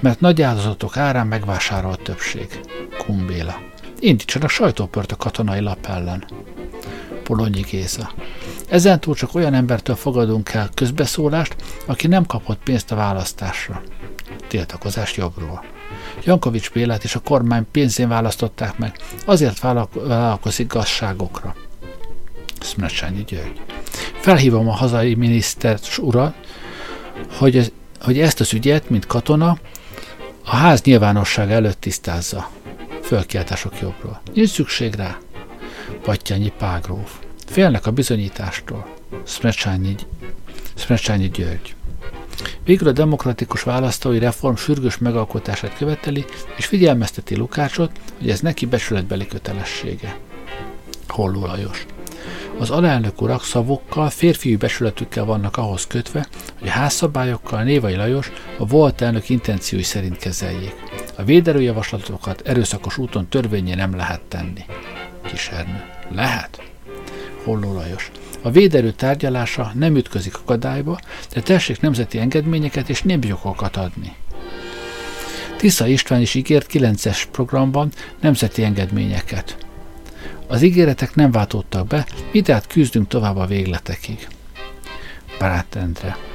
mert 0.00 0.20
nagy 0.20 0.42
áldozatok 0.42 0.96
árán 0.96 1.26
megvásárol 1.26 1.92
a 1.92 1.96
többség. 1.96 2.60
Kumbéla. 2.98 3.69
Indítsanak 4.00 4.50
sajtópört 4.50 5.12
a 5.12 5.16
katonai 5.16 5.60
lap 5.60 5.86
ellen. 5.86 6.24
Polonyi 7.22 7.60
Géza. 7.60 8.12
Ezentúl 8.68 9.14
csak 9.14 9.34
olyan 9.34 9.54
embertől 9.54 9.96
fogadunk 9.96 10.52
el 10.52 10.70
közbeszólást, 10.74 11.56
aki 11.86 12.06
nem 12.06 12.26
kapott 12.26 12.62
pénzt 12.62 12.92
a 12.92 12.96
választásra. 12.96 13.82
Tiltakozás 14.48 15.16
jobbról. 15.16 15.64
Jankovics 16.24 16.70
Bélát 16.70 17.04
és 17.04 17.14
a 17.14 17.20
kormány 17.20 17.66
pénzén 17.70 18.08
választották 18.08 18.78
meg, 18.78 18.98
azért 19.24 19.60
vállalkozik 19.60 20.72
gazságokra. 20.72 21.54
Szmecsányi 22.60 23.24
György. 23.24 23.60
Felhívom 24.20 24.68
a 24.68 24.72
hazai 24.72 25.14
minisztert 25.14 25.98
urat, 25.98 26.34
hogy, 27.38 27.56
ez, 27.56 27.70
hogy 28.00 28.20
ezt 28.20 28.40
az 28.40 28.52
ügyet, 28.52 28.90
mint 28.90 29.06
katona, 29.06 29.58
a 30.44 30.56
ház 30.56 30.82
nyilvánosság 30.82 31.52
előtt 31.52 31.80
tisztázza. 31.80 32.50
Fölkiáltások 33.10 33.80
jobbról. 33.80 34.20
Nincs 34.34 34.48
szükség 34.48 34.94
rá. 34.94 35.18
Pattyányi 36.02 36.52
Págróf. 36.58 37.18
Félnek 37.46 37.86
a 37.86 37.90
bizonyítástól. 37.90 38.86
Szmecsányi, 39.24 39.94
Szmecsányi 40.74 41.28
György. 41.28 41.74
Végül 42.64 42.88
a 42.88 42.92
demokratikus 42.92 43.62
választói 43.62 44.18
reform 44.18 44.54
sürgős 44.54 44.98
megalkotását 44.98 45.76
követeli, 45.76 46.24
és 46.56 46.66
figyelmezteti 46.66 47.36
Lukácsot, 47.36 47.90
hogy 48.18 48.30
ez 48.30 48.40
neki 48.40 48.66
becsületbeli 48.66 49.26
kötelessége. 49.26 50.16
Holló 51.08 51.46
Lajos. 51.46 51.86
Az 52.58 52.70
alelnök 52.70 53.22
urak 53.22 53.44
szavokkal, 53.44 54.10
férfiú 54.10 54.58
besületükkel 54.58 55.24
vannak 55.24 55.56
ahhoz 55.56 55.86
kötve, 55.86 56.26
hogy 56.58 56.68
a 56.68 56.72
házszabályokkal 56.72 57.62
Névai 57.62 57.94
Lajos 57.94 58.32
a 58.58 58.66
volt 58.66 59.00
elnök 59.00 59.28
intenciói 59.28 59.82
szerint 59.82 60.16
kezeljék. 60.16 60.74
A 61.20 61.24
védelőjavaslatokat 61.24 62.40
erőszakos 62.40 62.98
úton 62.98 63.28
törvényé 63.28 63.74
nem 63.74 63.96
lehet 63.96 64.20
tenni. 64.20 64.64
Kisernő. 65.26 65.84
Lehet? 66.10 66.62
Holló 67.44 67.72
Lajos. 67.72 68.10
A 68.42 68.50
véderő 68.50 68.90
tárgyalása 68.90 69.72
nem 69.74 69.96
ütközik 69.96 70.36
akadályba, 70.36 71.00
de 71.32 71.40
tessék 71.40 71.80
nemzeti 71.80 72.18
engedményeket 72.18 72.88
és 72.88 73.02
népjogokat 73.02 73.76
adni. 73.76 74.14
Tisza 75.56 75.86
István 75.86 76.20
is 76.20 76.34
ígért 76.34 76.70
9-es 76.72 77.22
programban 77.30 77.92
nemzeti 78.20 78.64
engedményeket. 78.64 79.56
Az 80.46 80.62
ígéretek 80.62 81.14
nem 81.14 81.30
váltottak 81.30 81.86
be, 81.86 82.06
mi 82.32 82.40
tehát 82.40 82.66
küzdünk 82.66 83.08
tovább 83.08 83.36
a 83.36 83.46
végletekig. 83.46 84.28
Barát 85.38 85.76
Endre. 85.76 86.29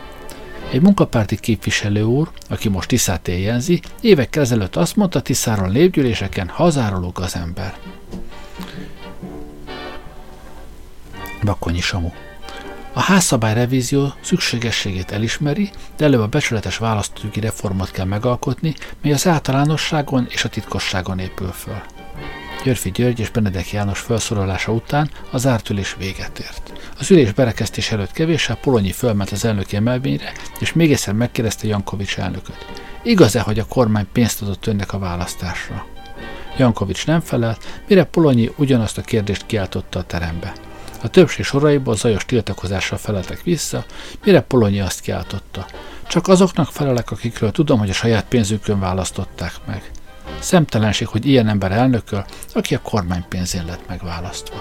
Egy 0.75 0.82
munkapárti 0.82 1.39
képviselő 1.39 2.03
úr, 2.03 2.32
aki 2.50 2.70
most 2.70 2.88
Tiszát 2.88 3.27
éljenzi, 3.27 3.82
évekkel 4.01 4.41
ezelőtt 4.41 4.75
azt 4.75 4.96
mondta 4.96 5.22
Tiszáron 5.22 5.72
lépgyűléseken, 5.72 6.48
hazáról 6.48 7.12
az 7.13 7.36
ember. 7.36 7.77
Bakonyi 11.44 11.79
Samu. 11.82 12.10
A 12.94 13.00
házszabály 13.00 13.53
revízió 13.53 14.13
szükségességét 14.22 15.12
elismeri, 15.12 15.70
de 15.98 16.05
előbb 16.05 16.22
a 16.22 16.27
becsületes 16.27 16.77
választójogi 16.77 17.39
reformot 17.39 17.91
kell 17.91 18.05
megalkotni, 18.05 18.74
mely 19.01 19.12
az 19.12 19.27
általánosságon 19.27 20.27
és 20.29 20.44
a 20.44 20.50
titkosságon 20.50 21.20
épül 21.20 21.51
föl. 21.51 21.82
Györfi 22.64 22.92
György 22.92 23.20
és 23.20 23.30
Benedek 23.30 23.72
János 23.72 24.00
felszólalása 24.00 24.72
után 24.72 25.10
az 25.32 25.42
zárt 25.42 25.70
ülés 25.70 25.96
véget 26.00 26.40
ért. 26.40 26.74
Az 27.00 27.12
ülés 27.12 27.32
berekeztés 27.32 27.92
előtt 27.92 28.12
kevéssel 28.12 28.56
Polonyi 28.56 28.92
fölment 28.92 29.32
az 29.32 29.46
elnöki 29.46 29.76
emelvényre, 29.76 30.32
és 30.60 30.74
még 30.74 30.92
egyszer 30.92 31.14
megkérdezte 31.14 31.68
Jankovics 31.68 32.18
elnököt. 32.18 32.66
Igaz-e, 33.04 33.42
hogy 33.42 33.60
a 33.60 33.66
kormány 33.66 34.08
pénzt 34.12 34.42
adott 34.42 34.68
önnek 34.68 34.94
a 34.94 35.00
választásra? 35.00 35.86
Jankovics 36.58 37.06
nem 37.06 37.20
felelt, 37.20 37.82
mire 37.88 38.04
Polonyi 38.04 38.52
ugyanazt 38.58 38.98
a 38.98 39.02
kérdést 39.02 39.46
kiáltotta 39.46 40.00
a 40.00 40.04
terembe. 40.04 40.54
A 41.04 41.08
többség 41.08 41.46
soraiból 41.46 41.96
zajos 41.96 42.26
tiltakozással 42.26 42.98
feleltek 42.98 43.44
vissza, 43.44 43.86
mire 44.24 44.42
Polonyi 44.42 44.80
azt 44.80 45.02
kiáltotta. 45.02 45.66
Csak 46.08 46.28
azoknak 46.28 46.68
felelek, 46.68 47.12
akikről 47.12 47.52
tudom, 47.52 47.80
hogy 47.80 47.90
a 47.90 47.94
saját 47.94 48.26
pénzükön 48.26 48.80
választották 48.80 49.54
meg. 49.66 49.92
Szemtelenség, 50.39 51.08
hogy 51.08 51.25
ilyen 51.25 51.48
ember 51.48 51.72
elnököl, 51.72 52.25
aki 52.54 52.75
a 52.75 52.82
kormány 52.82 53.25
pénzén 53.30 53.65
lett 53.65 53.88
megválasztva. 53.88 54.56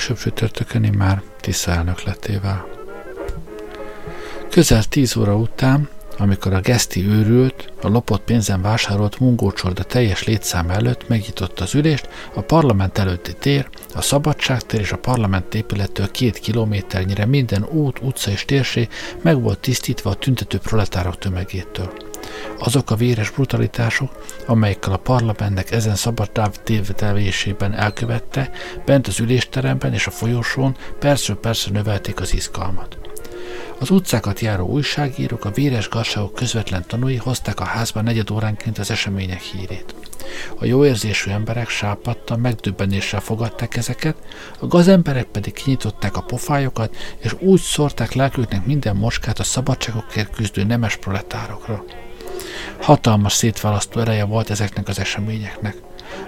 Később 0.00 0.18
csütörtökön 0.18 0.94
már 0.96 1.22
Tisza 1.40 1.70
elnökletével. 1.70 2.66
Közel 4.50 4.84
tíz 4.84 5.16
óra 5.16 5.36
után, 5.36 5.88
amikor 6.18 6.52
a 6.52 6.60
geszti 6.60 7.06
őrült, 7.06 7.72
a 7.82 7.88
lopott 7.88 8.22
pénzen 8.22 8.62
vásárolt 8.62 9.18
mungócsorda 9.18 9.82
teljes 9.82 10.24
létszám 10.24 10.70
előtt 10.70 11.08
megnyitotta 11.08 11.64
az 11.64 11.74
ülést, 11.74 12.08
a 12.34 12.40
parlament 12.40 12.98
előtti 12.98 13.34
tér, 13.38 13.68
a 13.94 14.00
szabadságtér 14.00 14.80
és 14.80 14.92
a 14.92 14.98
parlament 14.98 15.54
épülettől 15.54 16.10
két 16.10 16.38
kilométernyire 16.38 17.26
minden 17.26 17.64
út, 17.64 17.98
utca 18.02 18.30
és 18.30 18.44
térsé 18.44 18.88
meg 19.22 19.42
volt 19.42 19.58
tisztítva 19.58 20.10
a 20.10 20.14
tüntető 20.14 20.58
proletárok 20.58 21.18
tömegétől. 21.18 22.09
Azok 22.62 22.90
a 22.90 22.94
véres 22.94 23.30
brutalitások, 23.30 24.24
amelyekkel 24.46 24.92
a 24.92 24.96
parlamentnek 24.96 25.70
ezen 25.70 25.94
szabad 25.94 26.30
tévtelésében 26.64 27.74
elkövette, 27.74 28.50
bent 28.84 29.06
az 29.06 29.20
ülésteremben 29.20 29.92
és 29.92 30.06
a 30.06 30.10
folyosón 30.10 30.76
persze 30.98 31.34
persze 31.34 31.70
növelték 31.70 32.20
az 32.20 32.34
izgalmat. 32.34 32.98
Az 33.78 33.90
utcákat 33.90 34.40
járó 34.40 34.66
újságírók, 34.66 35.44
a 35.44 35.50
véres 35.50 35.88
gazságok 35.88 36.34
közvetlen 36.34 36.84
tanúi 36.86 37.16
hozták 37.16 37.60
a 37.60 37.64
házba 37.64 38.00
negyed 38.00 38.30
óránként 38.30 38.78
az 38.78 38.90
események 38.90 39.40
hírét. 39.40 39.94
A 40.58 40.64
jó 40.64 40.84
érzésű 40.84 41.30
emberek 41.30 41.68
sápadtan 41.68 42.40
megdöbbenéssel 42.40 43.20
fogadták 43.20 43.76
ezeket, 43.76 44.16
a 44.58 44.66
gazemberek 44.66 45.24
pedig 45.24 45.52
kinyitották 45.52 46.16
a 46.16 46.22
pofájukat, 46.22 46.96
és 47.18 47.34
úgy 47.38 47.60
szórták 47.60 48.12
lelküknek 48.12 48.66
minden 48.66 48.96
moskát 48.96 49.38
a 49.38 49.44
szabadságokért 49.44 50.34
küzdő 50.34 50.64
nemes 50.64 50.96
proletárokra. 50.96 51.84
Hatalmas 52.80 53.32
szétválasztó 53.32 54.00
ereje 54.00 54.24
volt 54.24 54.50
ezeknek 54.50 54.88
az 54.88 54.98
eseményeknek. 54.98 55.76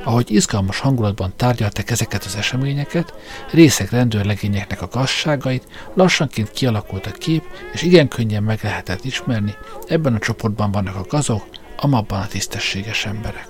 Ahogy 0.04 0.30
izgalmas 0.30 0.78
hangulatban 0.78 1.32
tárgyaltak 1.36 1.90
ezeket 1.90 2.24
az 2.24 2.36
eseményeket, 2.36 3.14
részek 3.50 3.90
rendőrlegényeknek 3.90 4.82
a 4.82 4.88
gazságait, 4.92 5.66
lassanként 5.94 6.50
kialakult 6.50 7.06
a 7.06 7.10
kép, 7.10 7.44
és 7.72 7.82
igen 7.82 8.08
könnyen 8.08 8.42
meg 8.42 8.58
lehetett 8.62 9.04
ismerni, 9.04 9.54
ebben 9.86 10.14
a 10.14 10.18
csoportban 10.18 10.70
vannak 10.70 10.96
a 10.96 11.06
gazok, 11.08 11.44
amabban 11.76 12.20
a 12.20 12.26
tisztességes 12.26 13.06
emberek. 13.06 13.46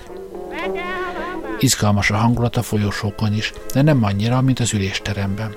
Izgalmas 1.59 2.11
a 2.11 2.17
hangulat 2.17 2.57
a 2.57 2.63
folyosókon 2.63 3.35
is, 3.35 3.53
de 3.73 3.83
nem 3.83 4.05
annyira, 4.05 4.41
mint 4.41 4.61
az 4.61 4.73
ülésteremben. 4.73 5.55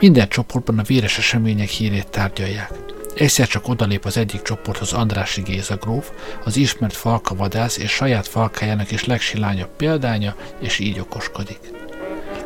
Minden 0.00 0.28
csoportban 0.28 0.78
a 0.78 0.82
véres 0.82 1.18
események 1.18 1.68
hírét 1.68 2.08
tárgyalják. 2.08 2.70
Egyszer 3.16 3.46
csak 3.46 3.68
odalép 3.68 4.04
az 4.04 4.16
egyik 4.16 4.42
csoporthoz 4.42 4.92
Andrási 4.92 5.42
Géza 5.42 5.76
gróf, 5.76 6.10
az 6.44 6.56
ismert 6.56 6.96
falka 6.96 7.34
vadász 7.34 7.76
és 7.76 7.90
saját 7.90 8.26
falkájának 8.26 8.90
is 8.90 9.04
legsilányabb 9.04 9.68
példánya, 9.76 10.34
és 10.60 10.78
így 10.78 10.98
okoskodik. 10.98 11.58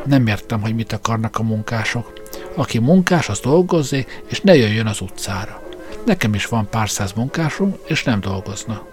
Nem 0.04 0.26
értem, 0.26 0.60
hogy 0.60 0.74
mit 0.74 0.92
akarnak 0.92 1.38
a 1.38 1.42
munkások. 1.42 2.12
Aki 2.54 2.78
munkás, 2.78 3.28
az 3.28 3.40
dolgozzék, 3.40 4.22
és 4.26 4.40
ne 4.40 4.56
jöjjön 4.56 4.86
az 4.86 5.00
utcára. 5.00 5.62
Nekem 6.06 6.34
is 6.34 6.46
van 6.46 6.68
pár 6.68 6.90
száz 6.90 7.12
munkásunk, 7.12 7.76
és 7.86 8.04
nem 8.04 8.20
dolgozna. 8.20 8.86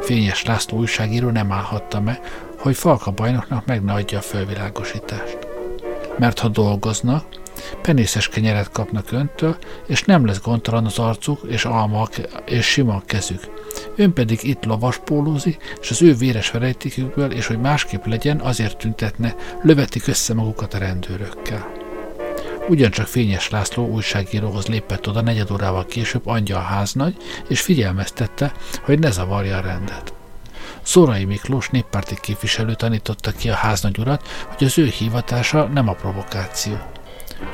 Fényes 0.00 0.44
László 0.44 0.78
újságíró 0.78 1.30
nem 1.30 1.52
állhatta 1.52 2.00
meg, 2.00 2.20
hogy 2.58 2.76
Falka 2.76 3.10
bajnoknak 3.10 3.66
meg 3.66 3.82
ne 3.82 3.92
adja 3.92 4.18
a 4.18 4.22
fölvilágosítást. 4.22 5.38
Mert 6.18 6.38
ha 6.38 6.48
dolgoznak, 6.48 7.24
penészes 7.82 8.28
kenyeret 8.28 8.70
kapnak 8.70 9.12
öntől, 9.12 9.56
és 9.86 10.02
nem 10.02 10.26
lesz 10.26 10.40
gondtalan 10.40 10.84
az 10.86 10.98
arcuk 10.98 11.40
és 11.48 11.64
almak 11.64 12.14
és 12.46 12.66
sima 12.66 13.02
kezük. 13.06 13.40
Ön 13.96 14.12
pedig 14.12 14.42
itt 14.42 14.64
lovaspólózik, 14.64 15.76
és 15.80 15.90
az 15.90 16.02
ő 16.02 16.14
véres 16.14 16.50
verejtékükből, 16.50 17.32
és 17.32 17.46
hogy 17.46 17.60
másképp 17.60 18.04
legyen, 18.04 18.40
azért 18.40 18.76
tüntetne, 18.76 19.34
lövetik 19.62 20.06
össze 20.06 20.34
magukat 20.34 20.74
a 20.74 20.78
rendőrökkel. 20.78 21.72
Ugyancsak 22.68 23.06
Fényes 23.06 23.50
László 23.50 23.88
újságíróhoz 23.88 24.66
lépett 24.66 25.08
oda 25.08 25.20
negyed 25.20 25.50
órával 25.50 25.86
később 25.86 26.26
a 26.26 26.58
háznagy, 26.58 27.16
és 27.48 27.60
figyelmeztette, 27.60 28.52
hogy 28.82 28.98
ne 28.98 29.10
zavarja 29.10 29.56
a 29.56 29.60
rendet. 29.60 30.12
Szórai 30.82 31.24
Miklós 31.24 31.68
néppárti 31.68 32.16
képviselő 32.20 32.74
tanította 32.74 33.30
ki 33.30 33.50
a 33.50 33.54
háznagy 33.54 33.98
urat, 33.98 34.28
hogy 34.56 34.66
az 34.66 34.78
ő 34.78 34.86
hivatása 34.86 35.64
nem 35.64 35.88
a 35.88 35.92
provokáció. 35.92 36.78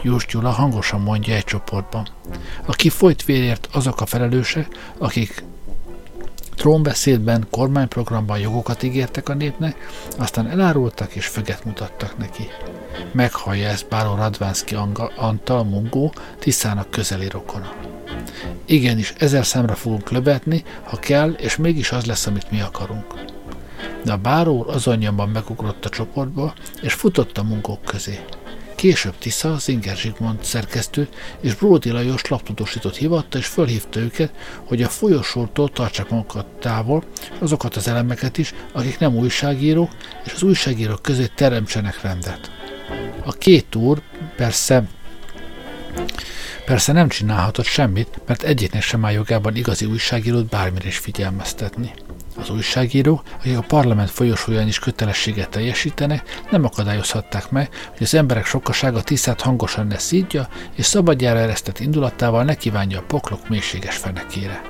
Jós 0.03 0.27
Gyula 0.27 0.51
hangosan 0.51 1.01
mondja 1.01 1.35
egy 1.35 1.45
csoportban. 1.45 2.09
Aki 2.67 2.89
folyt 2.89 3.25
vérért 3.25 3.69
azok 3.73 4.01
a 4.01 4.07
felelősek, 4.07 4.69
akik 4.99 5.45
trónbeszédben, 6.57 7.47
kormányprogramban 7.51 8.39
jogokat 8.39 8.83
ígértek 8.83 9.29
a 9.29 9.35
népnek, 9.35 9.89
aztán 10.19 10.51
elárultak 10.51 11.15
és 11.15 11.27
föget 11.27 11.65
mutattak 11.65 12.19
neki. 12.19 12.49
Meghallja 13.13 13.69
ezt 13.69 13.89
Báró 13.89 14.15
Radvánszki 14.15 14.77
Antal 15.17 15.65
Mungó, 15.65 16.13
Tiszának 16.39 16.91
közeli 16.91 17.29
rokona. 17.29 17.73
Igenis, 18.65 19.13
ezer 19.19 19.47
számra 19.47 19.75
fogunk 19.75 20.11
lövetni, 20.11 20.65
ha 20.83 20.97
kell, 20.97 21.31
és 21.31 21.57
mégis 21.57 21.93
az 21.93 22.05
lesz, 22.05 22.27
amit 22.27 22.51
mi 22.51 22.61
akarunk. 22.61 23.15
De 24.05 24.13
a 24.13 24.17
báró 24.17 24.67
azonnyomban 24.69 25.29
megugrott 25.29 25.85
a 25.85 25.89
csoportba, 25.89 26.55
és 26.83 26.93
futott 26.93 27.39
a 27.39 27.43
munkók 27.43 27.83
közé. 27.85 28.25
Később 28.77 29.19
Tisza, 29.19 29.57
Zinger 29.59 29.97
Zsigmond 29.97 30.45
szerkesztő 30.45 31.09
és 31.41 31.55
Bródi 31.55 31.91
Lajos 31.91 32.27
laptudósított 32.27 32.97
hivatta, 32.97 33.39
és 33.39 33.47
fölhívta 33.47 34.01
őket, 34.01 34.31
hogy 34.65 34.83
a 34.83 34.89
folyosótól 34.89 35.69
tartsák 35.69 36.09
magukat 36.11 36.47
távol, 36.47 37.05
azokat 37.39 37.77
az 37.77 37.89
elemeket 37.89 38.39
is, 38.39 38.55
akik 38.73 38.99
nem 38.99 39.17
újságírók, 39.17 39.91
és 40.25 40.33
az 40.33 40.43
újságírók 40.43 41.03
közé 41.03 41.27
teremtsenek 41.35 42.01
rendet. 42.03 42.51
A 43.25 43.33
két 43.33 43.75
úr 43.75 44.03
persze 44.37 44.85
Persze 46.65 46.93
nem 46.93 47.09
csinálhatott 47.09 47.65
semmit, 47.65 48.21
mert 48.27 48.43
egyiknek 48.43 48.83
sem 48.83 49.05
áll 49.05 49.13
jogában 49.13 49.57
igazi 49.57 49.85
újságírót 49.85 50.47
bármire 50.47 50.87
is 50.87 50.99
figyelmeztetni. 50.99 51.93
Az 52.39 52.51
újságírók, 52.51 53.23
akik 53.39 53.59
a 53.59 53.63
parlament 53.63 54.11
folyosóján 54.11 54.67
is 54.67 54.79
kötelességet 54.79 55.49
teljesítenek, 55.49 56.43
nem 56.51 56.65
akadályozhatták 56.65 57.51
meg, 57.51 57.69
hogy 57.91 58.03
az 58.03 58.15
emberek 58.15 58.47
sokasága 58.47 59.03
tisztát 59.03 59.41
hangosan 59.41 59.87
ne 59.87 59.99
szídja, 59.99 60.49
és 60.75 60.85
szabadjára 60.85 61.39
eresztett 61.39 61.79
indulatával 61.79 62.45
ne 62.45 62.55
kívánja 62.55 62.99
a 62.99 63.05
poklok 63.07 63.49
mélységes 63.49 63.97
fenekére. 63.97 64.63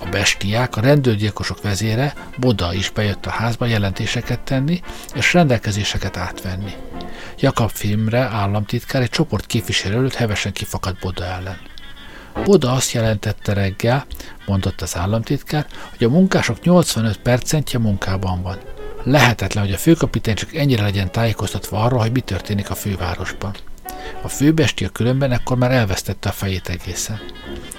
A 0.00 0.08
bestiák, 0.08 0.76
a 0.76 0.80
rendőrgyilkosok 0.80 1.62
vezére, 1.62 2.14
Boda 2.38 2.74
is 2.74 2.90
bejött 2.90 3.26
a 3.26 3.30
házba 3.30 3.66
jelentéseket 3.66 4.40
tenni 4.40 4.80
és 5.14 5.32
rendelkezéseket 5.32 6.16
átvenni. 6.16 6.72
Jakab 7.38 7.70
filmre 7.70 8.20
államtitkár 8.20 9.02
egy 9.02 9.10
csoport 9.10 9.46
képviselő 9.46 9.96
előtt 9.96 10.14
hevesen 10.14 10.52
kifakadt 10.52 11.00
Boda 11.00 11.24
ellen. 11.24 11.58
Boda 12.44 12.72
azt 12.72 12.92
jelentette 12.92 13.52
reggel, 13.52 14.06
mondott 14.46 14.80
az 14.80 14.96
államtitkár, 14.96 15.66
hogy 15.96 16.06
a 16.06 16.10
munkások 16.10 16.62
85 16.62 17.18
percentje 17.18 17.78
munkában 17.78 18.42
van. 18.42 18.58
Lehetetlen, 19.02 19.64
hogy 19.64 19.72
a 19.72 19.78
főkapitány 19.78 20.34
csak 20.34 20.54
ennyire 20.54 20.82
legyen 20.82 21.12
tájékoztatva 21.12 21.82
arról, 21.82 21.98
hogy 21.98 22.12
mi 22.12 22.20
történik 22.20 22.70
a 22.70 22.74
fővárosban. 22.74 23.54
A 24.22 24.28
főbestia 24.28 24.88
különben 24.88 25.32
ekkor 25.32 25.56
már 25.56 25.70
elvesztette 25.70 26.28
a 26.28 26.32
fejét 26.32 26.68
egészen. 26.68 27.20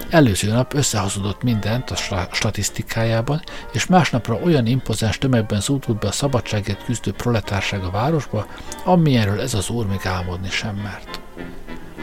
Előző 0.10 0.52
nap 0.52 0.74
összehazudott 0.74 1.43
mindent 1.43 1.91
a 1.91 2.28
statisztikájában, 2.32 3.41
és 3.72 3.86
másnapra 3.86 4.36
olyan 4.36 4.65
impozáns 4.65 5.17
tömegben 5.17 5.62
zúdult 5.62 6.00
be 6.00 6.08
a 6.08 6.12
szabadságért 6.12 6.86
küzdő 6.86 7.12
proletárság 7.12 7.84
a 7.84 7.91
városba, 7.91 8.48
amilyenről 8.84 9.41
ez 9.41 9.54
az 9.54 9.70
úr 9.70 9.88
még 9.88 10.06
álmodni 10.06 10.50
sem 10.50 10.76
mert. 10.76 11.26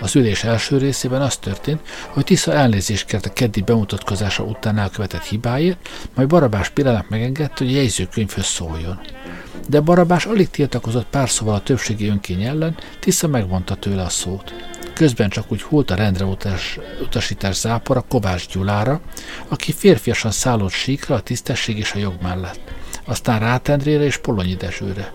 Az 0.00 0.16
ülés 0.16 0.44
első 0.44 0.78
részében 0.78 1.22
az 1.22 1.36
történt, 1.36 1.80
hogy 2.08 2.24
Tisza 2.24 2.52
elnézést 2.52 3.06
kért 3.06 3.26
a 3.26 3.32
keddi 3.32 3.60
bemutatkozása 3.60 4.42
után 4.42 4.78
elkövetett 4.78 5.22
hibáért, 5.22 5.88
majd 6.14 6.28
Barabás 6.28 6.68
Pilának 6.68 7.08
megengedte, 7.08 7.64
hogy 7.64 7.74
a 7.74 7.76
jegyzőkönyvhöz 7.76 8.44
szóljon. 8.44 9.00
De 9.68 9.80
Barabás 9.80 10.26
alig 10.26 10.50
tiltakozott 10.50 11.06
pár 11.10 11.30
szóval 11.30 11.54
a 11.54 11.62
többségi 11.62 12.08
önkény 12.08 12.42
ellen, 12.42 12.76
Tisza 13.00 13.28
megmondta 13.28 13.74
tőle 13.74 14.02
a 14.02 14.08
szót. 14.08 14.54
Közben 14.94 15.28
csak 15.28 15.52
úgy 15.52 15.62
hult 15.62 15.90
a 15.90 15.94
rendre 15.94 16.24
utas, 16.24 16.78
utasítás 17.02 17.56
zápora 17.56 18.04
Kovács 18.08 18.48
Gyulára, 18.48 19.00
aki 19.48 19.72
férfiasan 19.72 20.30
szállott 20.30 20.70
síkra 20.70 21.14
a 21.14 21.20
tisztesség 21.20 21.78
és 21.78 21.92
a 21.92 21.98
jog 21.98 22.14
mellett. 22.22 22.60
Aztán 23.04 23.38
Rátendrére 23.38 24.04
és 24.04 24.16
Polonyi 24.16 24.54
Dezsőre. 24.54 25.12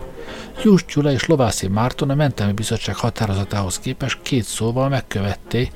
Jús 0.62 0.84
Gyula 0.84 1.12
és 1.12 1.26
Lovászi 1.26 1.68
Márton 1.68 2.10
a 2.10 2.14
Mentelmi 2.14 2.52
Bizottság 2.52 2.96
határozatához 2.96 3.78
képest 3.78 4.18
két 4.22 4.44
szóval 4.44 4.88
megkövették 4.88 5.72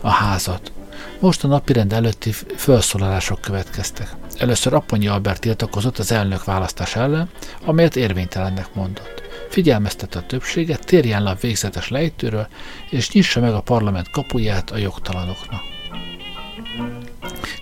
a 0.00 0.08
házat. 0.08 0.72
Most 1.20 1.44
a 1.44 1.48
napirend 1.48 1.92
előtti 1.92 2.30
felszólalások 2.56 3.40
következtek. 3.40 4.16
Először 4.38 4.74
Aponyi 4.74 5.06
Albert 5.06 5.40
tiltakozott 5.40 5.98
az 5.98 6.12
elnök 6.12 6.44
választás 6.44 6.96
ellen, 6.96 7.28
amelyet 7.64 7.96
érvénytelennek 7.96 8.74
mondott. 8.74 9.22
Figyelmeztette 9.48 10.18
a 10.18 10.26
többséget, 10.26 10.86
térjen 10.86 11.22
le 11.22 11.30
a 11.30 11.36
végzetes 11.40 11.88
lejtőről, 11.88 12.48
és 12.90 13.10
nyissa 13.10 13.40
meg 13.40 13.52
a 13.52 13.60
parlament 13.60 14.10
kapuját 14.10 14.70
a 14.70 14.76
jogtalanoknak. 14.76 15.60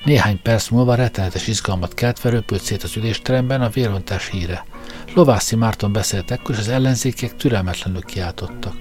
Néhány 0.04 0.42
perc 0.42 0.68
múlva 0.68 0.94
rettenetes 0.94 1.46
izgalmat 1.46 1.94
keltve 1.94 2.30
röpült 2.30 2.62
szét 2.62 2.82
az 2.82 2.96
ülésteremben 2.96 3.62
a 3.62 3.68
vérontás 3.68 4.28
híre. 4.28 4.64
Lovászi 5.14 5.56
Márton 5.56 5.92
beszélt 5.92 6.30
ekkor, 6.30 6.54
és 6.54 6.60
az 6.60 6.68
ellenzékek 6.68 7.36
türelmetlenül 7.36 8.00
kiáltottak. 8.00 8.76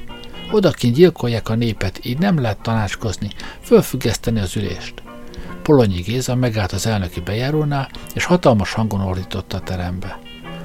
Odakint 0.52 0.96
gyilkolják 0.96 1.50
a 1.50 1.56
népet, 1.56 2.06
így 2.06 2.18
nem 2.18 2.42
lehet 2.42 2.62
tanácskozni, 2.62 3.30
fölfüggeszteni 3.62 4.40
az 4.40 4.56
ülést. 4.56 4.94
Polonyi 5.62 6.02
Géza 6.02 6.36
megállt 6.36 6.72
az 6.72 6.86
elnöki 6.86 7.20
bejárónál, 7.20 7.90
és 8.14 8.26
hatalmas 8.26 8.74
hangon 8.74 9.02
ordította 9.02 9.58
a 9.58 9.62
terembe. 9.62 10.20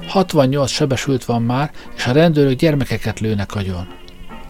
68 0.07 0.69
sebesült 0.71 1.25
van 1.25 1.41
már, 1.41 1.71
és 1.95 2.05
a 2.05 2.11
rendőrök 2.11 2.57
gyermekeket 2.57 3.19
lőnek 3.19 3.55
agyon. 3.55 3.87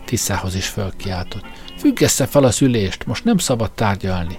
Tiszához 0.06 0.56
is 0.56 0.68
fölkiáltott. 0.68 1.46
Függesse 1.78 2.26
fel 2.26 2.44
az 2.44 2.62
ülést, 2.62 3.06
most 3.06 3.24
nem 3.24 3.38
szabad 3.38 3.72
tárgyalni. 3.72 4.38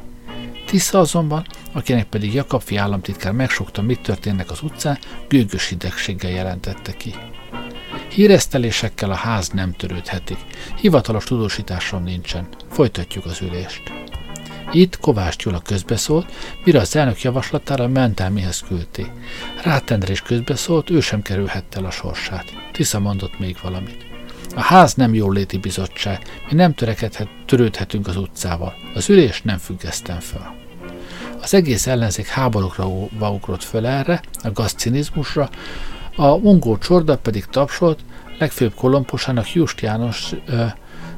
Tisza 0.68 0.98
azonban, 0.98 1.46
akinek 1.72 2.06
pedig 2.06 2.34
Jakabfi 2.34 2.76
államtitkár 2.76 3.32
megsokta, 3.32 3.82
mit 3.82 4.00
történnek 4.00 4.50
az 4.50 4.62
utcán, 4.62 4.98
gőgös 5.28 5.70
idegséggel 5.70 6.30
jelentette 6.30 6.92
ki. 6.92 7.14
Híresztelésekkel 8.10 9.10
a 9.10 9.14
ház 9.14 9.48
nem 9.48 9.72
törődhetik. 9.72 10.38
Hivatalos 10.80 11.24
tudósításom 11.24 12.02
nincsen. 12.02 12.48
Folytatjuk 12.70 13.24
az 13.24 13.40
ülést. 13.40 13.82
Itt 14.72 14.98
Kovács 14.98 15.36
Gyula 15.36 15.60
közbeszólt, 15.60 16.32
mire 16.64 16.80
az 16.80 16.96
elnök 16.96 17.22
javaslatára 17.22 17.88
mentelmihez 17.88 18.60
küldték. 18.60 19.10
Rátendre 19.62 20.12
is 20.12 20.22
közbeszólt, 20.22 20.90
ő 20.90 21.00
sem 21.00 21.22
kerülhette 21.22 21.78
el 21.78 21.84
a 21.84 21.90
sorsát. 21.90 22.52
Tisza 22.72 22.98
mondott 22.98 23.38
még 23.38 23.56
valamit. 23.62 24.06
A 24.54 24.60
ház 24.60 24.94
nem 24.94 25.14
jóléti 25.14 25.58
bizottság, 25.58 26.22
mi 26.48 26.54
nem 26.54 26.74
törekedhet, 26.74 27.28
törődhetünk 27.46 28.06
az 28.06 28.16
utcával. 28.16 28.74
Az 28.94 29.08
ülés 29.08 29.42
nem 29.42 29.58
függesztem 29.58 30.20
fel. 30.20 30.57
Az 31.42 31.54
egész 31.54 31.86
ellenzék 31.86 32.26
háborúkra 32.26 32.86
ugrott 33.20 33.62
föl 33.62 33.86
erre, 33.86 34.20
a 34.42 34.52
gazcinizmusra, 34.52 35.50
a 36.16 36.36
mongol 36.36 36.78
csorda 36.78 37.18
pedig 37.18 37.44
tapsolt, 37.44 38.00
legfőbb 38.38 38.74
kolomposának 38.74 39.52
Just 39.52 39.80
János 39.80 40.32
ö, 40.46 40.64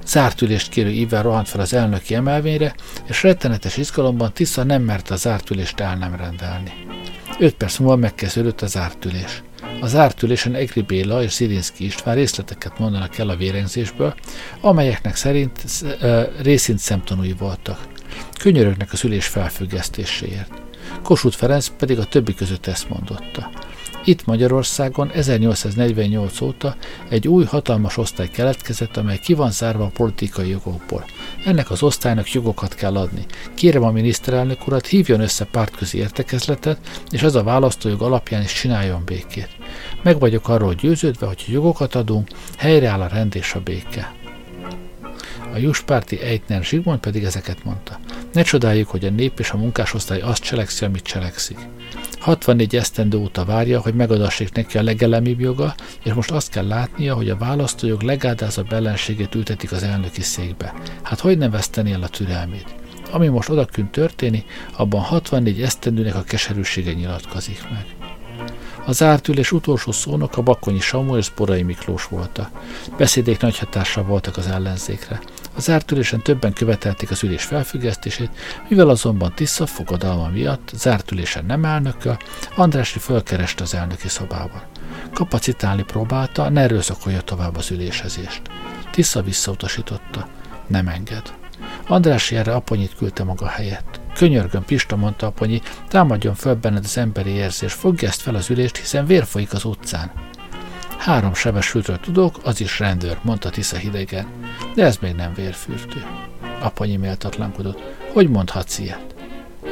zárt 0.06 0.42
ülést 0.42 0.68
kérő 0.68 0.90
ível 0.90 1.22
rohant 1.22 1.48
fel 1.48 1.61
az 1.61 1.72
elnöki 1.72 2.14
emelvényre, 2.14 2.74
és 3.04 3.22
rettenetes 3.22 3.76
izgalomban 3.76 4.33
Tisza 4.33 4.64
nem 4.64 4.83
merte 4.83 5.14
a 5.14 5.16
zárt 5.16 5.50
ülést 5.50 5.80
el 5.80 5.96
nem 5.96 6.16
rendelni. 6.16 6.72
Öt 7.38 7.54
perc 7.54 7.78
múlva 7.78 7.96
megkezdődött 7.96 8.61
az 8.61 8.76
ártülés. 8.76 9.42
Az 9.80 9.94
ártülésen 9.94 10.54
Egri 10.54 10.83
Béla 10.83 11.22
és 11.22 11.33
Zilinszki 11.33 11.85
István 11.85 12.14
részleteket 12.14 12.78
mondanak 12.78 13.18
el 13.18 13.28
a 13.28 13.37
vérengzésből, 13.37 14.14
amelyeknek 14.61 15.16
szerint 15.16 15.61
e, 16.00 16.28
részint 16.42 16.78
szemtanúi 16.78 17.33
voltak. 17.33 17.78
Könyörögnek 18.38 18.92
az 18.92 19.05
ülés 19.05 19.27
felfüggesztéséért. 19.27 20.53
Kossuth 21.03 21.37
Ferenc 21.37 21.68
pedig 21.68 21.99
a 21.99 22.05
többi 22.05 22.35
között 22.35 22.66
ezt 22.66 22.88
mondotta. 22.88 23.51
Itt 24.05 24.27
Magyarországon 24.27 25.11
1848 25.11 26.40
óta 26.40 26.77
egy 27.09 27.29
új 27.29 27.44
hatalmas 27.44 27.96
osztály 27.96 28.29
keletkezett, 28.29 28.96
amely 28.96 29.18
ki 29.18 29.35
van 29.35 29.51
zárva 29.51 29.85
a 29.85 29.90
politikai 29.94 30.49
jogokból. 30.49 31.05
Ennek 31.44 31.70
az 31.70 31.83
osztálynak 31.83 32.33
jogokat 32.33 32.75
kell 32.75 32.96
adni. 32.96 33.25
Kérem 33.55 33.83
a 33.83 33.90
miniszterelnök 33.90 34.66
urat, 34.66 34.87
hívjon 34.87 35.20
össze 35.20 35.44
pártközi 35.44 35.99
értekezletet, 35.99 36.79
és 37.11 37.23
az 37.23 37.35
a 37.35 37.42
választójog 37.42 38.03
alapján 38.03 38.42
is 38.42 38.53
csináljon 38.53 39.03
békét. 39.05 39.49
Meg 40.03 40.18
vagyok 40.18 40.49
arról 40.49 40.75
győződve, 40.75 41.27
hogy 41.27 41.44
jogokat 41.46 41.94
adunk, 41.94 42.29
helyreáll 42.57 43.01
a 43.01 43.09
rend 43.09 43.37
és 43.37 43.55
a 43.55 43.61
béke. 43.61 44.12
A 45.52 45.58
Juspárti 45.58 46.20
Eitner 46.20 46.64
Zsigmond 46.64 47.00
pedig 47.00 47.24
ezeket 47.24 47.64
mondta. 47.64 48.00
Ne 48.32 48.42
csodáljuk, 48.42 48.88
hogy 48.88 49.04
a 49.04 49.10
nép 49.10 49.38
és 49.38 49.50
a 49.50 49.56
munkásosztály 49.56 50.20
azt 50.20 50.42
cselekszi, 50.42 50.84
amit 50.84 51.02
cselekszik. 51.02 51.58
64 52.18 52.76
esztendő 52.76 53.16
óta 53.16 53.44
várja, 53.44 53.80
hogy 53.80 53.94
megadassék 53.94 54.52
neki 54.52 54.78
a 54.78 54.82
legelemibb 54.82 55.40
joga, 55.40 55.74
és 56.04 56.12
most 56.12 56.30
azt 56.30 56.50
kell 56.50 56.66
látnia, 56.66 57.14
hogy 57.14 57.30
a 57.30 57.36
választójog 57.36 58.02
legáldázabb 58.02 58.72
ellenségét 58.72 59.34
ültetik 59.34 59.72
az 59.72 59.82
elnöki 59.82 60.22
székbe. 60.22 60.74
Hát 61.02 61.20
hogy 61.20 61.38
nem 61.38 61.50
veszteni 61.50 61.92
a 61.92 62.08
türelmét? 62.08 62.74
Ami 63.10 63.28
most 63.28 63.48
odakünt 63.48 63.90
történi, 63.90 64.44
abban 64.76 65.00
64 65.00 65.62
esztendőnek 65.62 66.14
a 66.14 66.22
keserűsége 66.22 66.92
nyilatkozik 66.92 67.62
meg. 67.70 67.86
Az 68.86 69.02
ártülés 69.02 69.52
utolsó 69.52 69.92
szónok 69.92 70.36
a 70.36 70.42
Bakonyi 70.42 70.80
Samuel 70.80 71.18
és 71.18 71.30
Borai 71.30 71.62
Miklós 71.62 72.06
voltak. 72.06 72.50
Beszédék 72.96 73.40
nagy 73.40 73.58
hatással 73.58 74.04
voltak 74.04 74.36
az 74.36 74.46
ellenzékre. 74.46 75.20
Az 75.61 75.70
ártülésen 75.70 76.23
többen 76.23 76.53
követelték 76.53 77.11
az 77.11 77.23
ülés 77.23 77.44
felfüggesztését, 77.44 78.31
mivel 78.68 78.88
azonban 78.88 79.33
Tisza 79.35 79.66
fogadalma 79.66 80.29
miatt 80.29 80.70
zártülésen 80.75 81.44
nem 81.44 81.64
elnöke, 81.64 82.18
Andrási 82.57 82.99
fölkereste 82.99 83.62
az 83.62 83.75
elnöki 83.75 84.09
szobában. 84.09 84.62
Kapacitálni 85.14 85.83
próbálta, 85.83 86.49
ne 86.49 86.61
erőszakolja 86.61 87.20
tovább 87.20 87.57
az 87.57 87.70
ülésezést. 87.70 88.42
Tisza 88.90 89.23
visszautasította. 89.23 90.29
Nem 90.66 90.88
enged. 90.88 91.33
Andrási 91.87 92.37
erre 92.37 92.55
Aponyit 92.55 92.94
küldte 92.96 93.25
maga 93.25 93.46
helyett. 93.46 94.01
Könyörgöm, 94.14 94.64
Pista, 94.64 94.96
mondta 94.96 95.27
Aponyi, 95.27 95.62
támadjon 95.88 96.35
föl 96.35 96.55
benned 96.55 96.85
az 96.85 96.99
emberi 96.99 97.31
érzés, 97.31 97.73
fogja 97.73 98.09
ezt 98.09 98.20
fel 98.20 98.35
az 98.35 98.51
ülést, 98.51 98.77
hiszen 98.77 99.07
vér 99.07 99.25
folyik 99.25 99.53
az 99.53 99.64
utcán. 99.64 100.12
Három 101.00 101.34
sebesültről 101.34 102.00
tudok, 102.00 102.38
az 102.42 102.60
is 102.60 102.78
rendőr, 102.78 103.18
mondta 103.22 103.50
Tisza 103.50 103.76
hidegen. 103.76 104.26
De 104.74 104.84
ez 104.84 104.96
még 104.96 105.14
nem 105.14 105.34
vérfürdő. 105.34 106.04
Aponyi 106.60 106.96
méltatlankodott. 106.96 107.82
Hogy 108.12 108.28
mondhatsz 108.28 108.78
ilyet? 108.78 109.14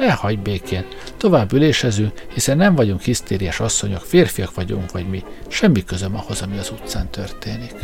Elhagy 0.01 0.39
békén. 0.39 0.87
Tovább 1.17 1.53
ülésezünk, 1.53 2.27
hiszen 2.35 2.57
nem 2.57 2.75
vagyunk 2.75 3.01
hisztériás 3.01 3.61
asszonyok, 3.61 4.01
férfiak 4.01 4.55
vagyunk, 4.55 4.93
vagy 4.93 5.09
mi. 5.09 5.25
Semmi 5.49 5.85
közöm 5.85 6.17
ahhoz, 6.17 6.43
ami 6.43 6.59
az 6.59 6.71
utcán 6.71 7.11
történik. 7.11 7.75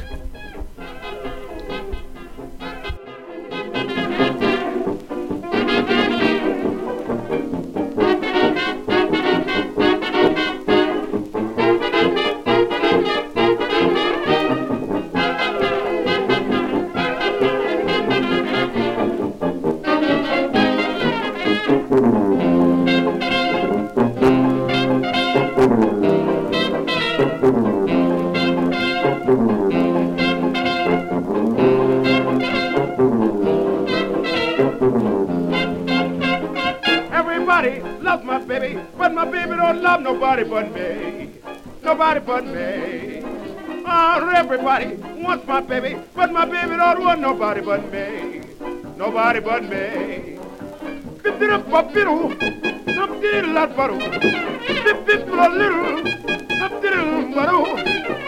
Me. 42.46 43.22
Oh, 43.22 43.82
ah, 43.86 44.30
everybody 44.34 44.96
wants 45.22 45.46
my 45.46 45.60
baby, 45.60 45.98
but 46.14 46.32
my 46.32 46.44
baby 46.44 46.76
don't 46.76 47.02
want 47.02 47.20
nobody 47.20 47.60
but 47.60 47.90
me. 47.92 48.42
Nobody 48.96 49.40
but 49.40 49.64
me. 49.64 50.38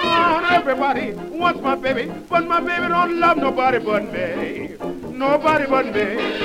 Oh, 0.09 0.47
everybody 0.51 1.13
wants 1.31 1.61
my 1.61 1.75
baby, 1.75 2.13
but 2.29 2.47
my 2.47 2.61
baby 2.61 2.89
don't 2.89 3.19
love 3.21 3.37
nobody 3.37 3.79
but 3.79 4.13
me. 4.13 4.77
Nobody 5.17 5.67
but 5.67 5.87
me. 5.95 6.36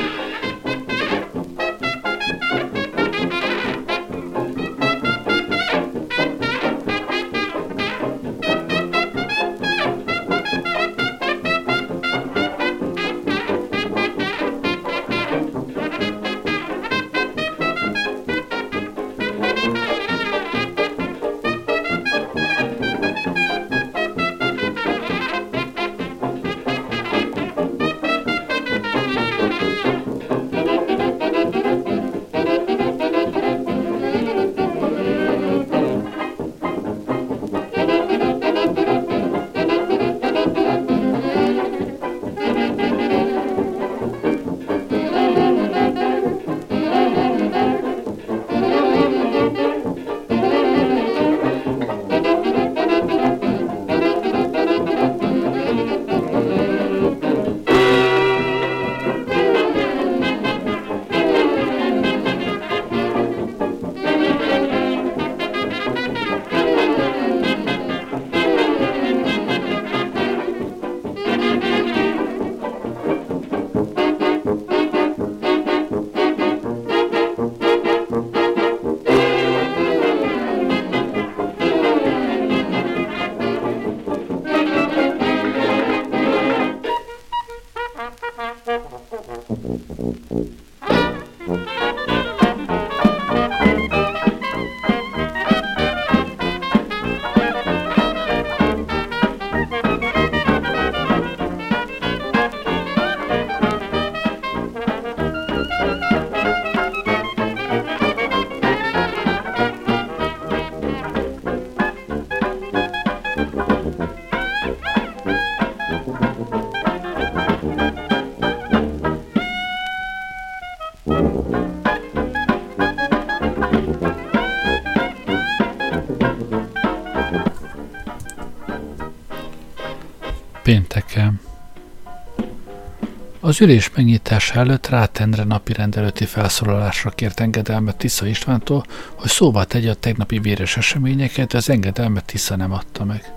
Az 133.52 133.62
ülés 133.62 133.92
megnyitása 133.96 134.60
előtt 134.60 134.88
Rátendre 134.88 135.44
napi 135.44 135.74
rendelőti 135.74 136.26
felszólalásra 136.26 137.10
kért 137.10 137.40
engedelmet 137.40 137.96
Tisza 137.96 138.26
Istvántól, 138.26 138.86
hogy 139.16 139.30
szóba 139.30 139.64
tegye 139.64 139.90
a 139.90 139.94
tegnapi 139.94 140.40
véres 140.40 140.78
eseményeket, 140.78 141.48
de 141.48 141.58
az 141.58 141.70
engedelmet 141.70 142.26
Tisza 142.26 142.56
nem 142.56 142.72
adta 142.72 143.04
meg. 143.04 143.34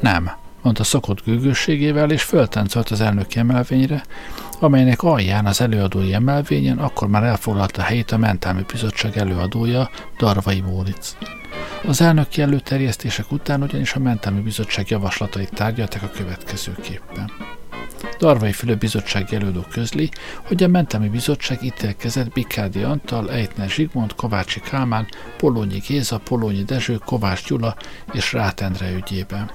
Nem, 0.00 0.30
mondta 0.62 0.84
szokott 0.84 1.24
gőgőségével, 1.24 2.10
és 2.10 2.22
föltáncolt 2.22 2.88
az 2.88 3.00
elnök 3.00 3.34
emelvényre, 3.34 4.02
amelynek 4.58 5.02
alján 5.02 5.46
az 5.46 5.60
előadói 5.60 6.14
emelvényen 6.14 6.78
akkor 6.78 7.08
már 7.08 7.22
elfoglalta 7.22 7.82
helyét 7.82 8.10
a 8.10 8.18
Mentelmi 8.18 8.64
Bizottság 8.72 9.16
előadója, 9.16 9.90
Darvai 10.18 10.60
Móric. 10.60 11.16
Az 11.86 12.00
elnöki 12.00 12.42
előterjesztések 12.42 13.32
után 13.32 13.62
ugyanis 13.62 13.94
a 13.94 13.98
Mentelmi 13.98 14.40
Bizottság 14.40 14.88
javaslatait 14.88 15.54
tárgyalták 15.54 16.02
a 16.02 16.10
következőképpen. 16.16 17.30
Darvai 18.18 18.52
Fülöp 18.52 18.78
Bizottság 18.78 19.30
jelölő 19.30 19.60
közli, 19.70 20.10
hogy 20.42 20.62
a 20.62 20.68
Mentelmi 20.68 21.08
Bizottság 21.08 21.62
ítélkezett 21.62 22.32
Bikádi 22.32 22.82
Antal, 22.82 23.30
Ejtner 23.30 23.68
Zsigmond, 23.68 24.14
Kovácsi 24.14 24.60
Kálmán, 24.60 25.06
Polonyi 25.36 25.78
Géza, 25.78 26.18
Polonyi 26.18 26.62
Dezső, 26.62 26.98
Kovács 27.04 27.46
Gyula 27.46 27.76
és 28.12 28.32
Rátendre 28.32 28.92
ügyében. 28.92 29.50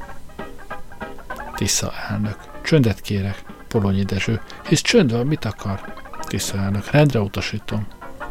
Tisza 1.56 1.93
elnök. 2.10 2.38
Csöndet 2.63 3.01
kérek, 3.01 3.43
Polonyi 3.67 4.03
Dezső. 4.03 4.41
Hisz 4.67 4.82
csönd 4.82 5.12
van, 5.12 5.27
mit 5.27 5.45
akar? 5.45 5.93
Tisza 6.19 6.58
elnök. 6.58 6.91
Rendre 6.91 7.19
utasítom. 7.19 7.88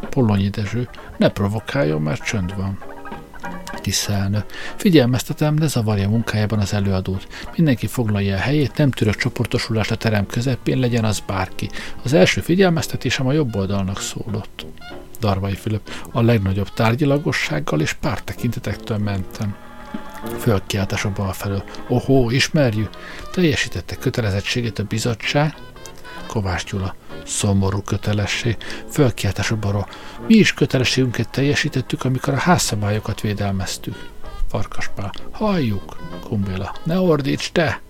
Polonyi 0.09 0.49
Dezső. 0.49 0.89
Ne 1.17 1.29
provokáljon, 1.29 2.01
mert 2.01 2.23
csönd 2.23 2.55
van. 2.55 2.92
Tisza 3.83 4.13
elnök. 4.13 4.45
Figyelmeztetem, 4.75 5.53
ne 5.53 5.67
zavarja 5.67 6.09
munkájában 6.09 6.59
az 6.59 6.73
előadót. 6.73 7.27
Mindenki 7.55 7.87
foglalja 7.87 8.35
a 8.35 8.39
helyét, 8.39 8.77
nem 8.77 8.91
török 8.91 9.15
csoportosulást 9.15 9.91
a 9.91 9.95
terem 9.95 10.25
közepén, 10.25 10.79
legyen 10.79 11.05
az 11.05 11.19
bárki. 11.19 11.69
Az 12.03 12.13
első 12.13 12.41
figyelmeztetésem 12.41 13.27
a 13.27 13.31
jobb 13.31 13.55
oldalnak 13.55 14.01
szólott. 14.01 14.65
Darvai 15.19 15.55
Fülöp. 15.55 15.91
A 16.11 16.21
legnagyobb 16.21 16.69
tárgyilagossággal 16.73 17.81
és 17.81 17.93
pártekintetektől 17.93 18.97
mentem. 18.97 19.55
Fölkiáltás 20.39 21.05
a 21.05 21.11
bal 21.11 21.33
felől. 21.33 21.63
Ohó, 21.87 22.29
ismerjük! 22.29 22.89
Teljesítette 23.31 23.95
kötelezettségét 23.95 24.79
a 24.79 24.83
bizottság. 24.83 25.55
Kovács 26.27 26.65
Gyula. 26.65 26.95
Szomorú 27.25 27.81
kötelesség. 27.81 28.57
Fölkiáltás 28.89 29.51
a 29.51 29.55
balról. 29.55 29.87
Mi 30.27 30.33
is 30.35 30.53
kötelességünket 30.53 31.29
teljesítettük, 31.29 32.03
amikor 32.03 32.33
a 32.33 32.37
házszabályokat 32.37 33.21
védelmeztük. 33.21 34.09
Farkaspál. 34.49 35.11
Halljuk! 35.31 35.97
Kumbéla. 36.23 36.75
Ne 36.83 36.99
ordíts 36.99 37.51
te! 37.51 37.81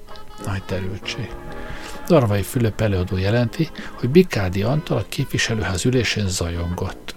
Nagy 0.46 0.64
terültség. 0.64 1.30
Darvai 2.08 2.42
Fülöp 2.42 2.82
előadó 2.82 3.18
jelenti, 3.18 3.70
hogy 4.00 4.10
Bikádi 4.10 4.64
Antal 4.64 4.98
a 4.98 5.06
képviselőház 5.10 5.86
ülésén 5.86 6.28
zajongott. 6.28 7.16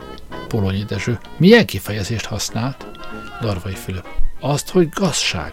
Polonyi 0.49 0.85
Dezső. 0.85 1.19
Milyen 1.37 1.67
kifejezést 1.67 2.25
használt? 2.25 2.87
Darvai 3.41 3.75
Fülöp. 3.75 4.07
Azt, 4.41 4.71
hogy 4.71 4.89
gazság. 4.89 5.53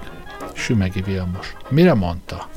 Sümegi 0.54 1.02
Vilmos. 1.02 1.54
Mire 1.70 1.94
mondta? 1.94 2.50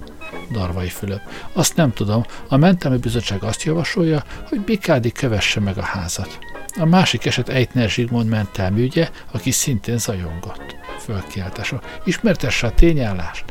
Darvai 0.50 0.88
Fülöp. 0.88 1.20
Azt 1.52 1.76
nem 1.76 1.92
tudom. 1.92 2.24
A 2.48 2.56
mentelmi 2.56 2.98
bizottság 2.98 3.42
azt 3.42 3.62
javasolja, 3.62 4.24
hogy 4.48 4.60
Bikádi 4.60 5.12
kövesse 5.12 5.60
meg 5.60 5.78
a 5.78 5.82
házat. 5.82 6.38
A 6.78 6.84
másik 6.84 7.26
eset 7.26 7.48
Eitner 7.48 7.88
Zsigmond 7.88 8.28
mentelmi 8.28 8.82
ügye, 8.82 9.10
aki 9.32 9.50
szintén 9.50 9.98
zajongott. 9.98 10.76
Fölkiáltása. 10.98 11.80
Ismertesse 12.04 12.66
a 12.66 12.74
tényállást. 12.74 13.44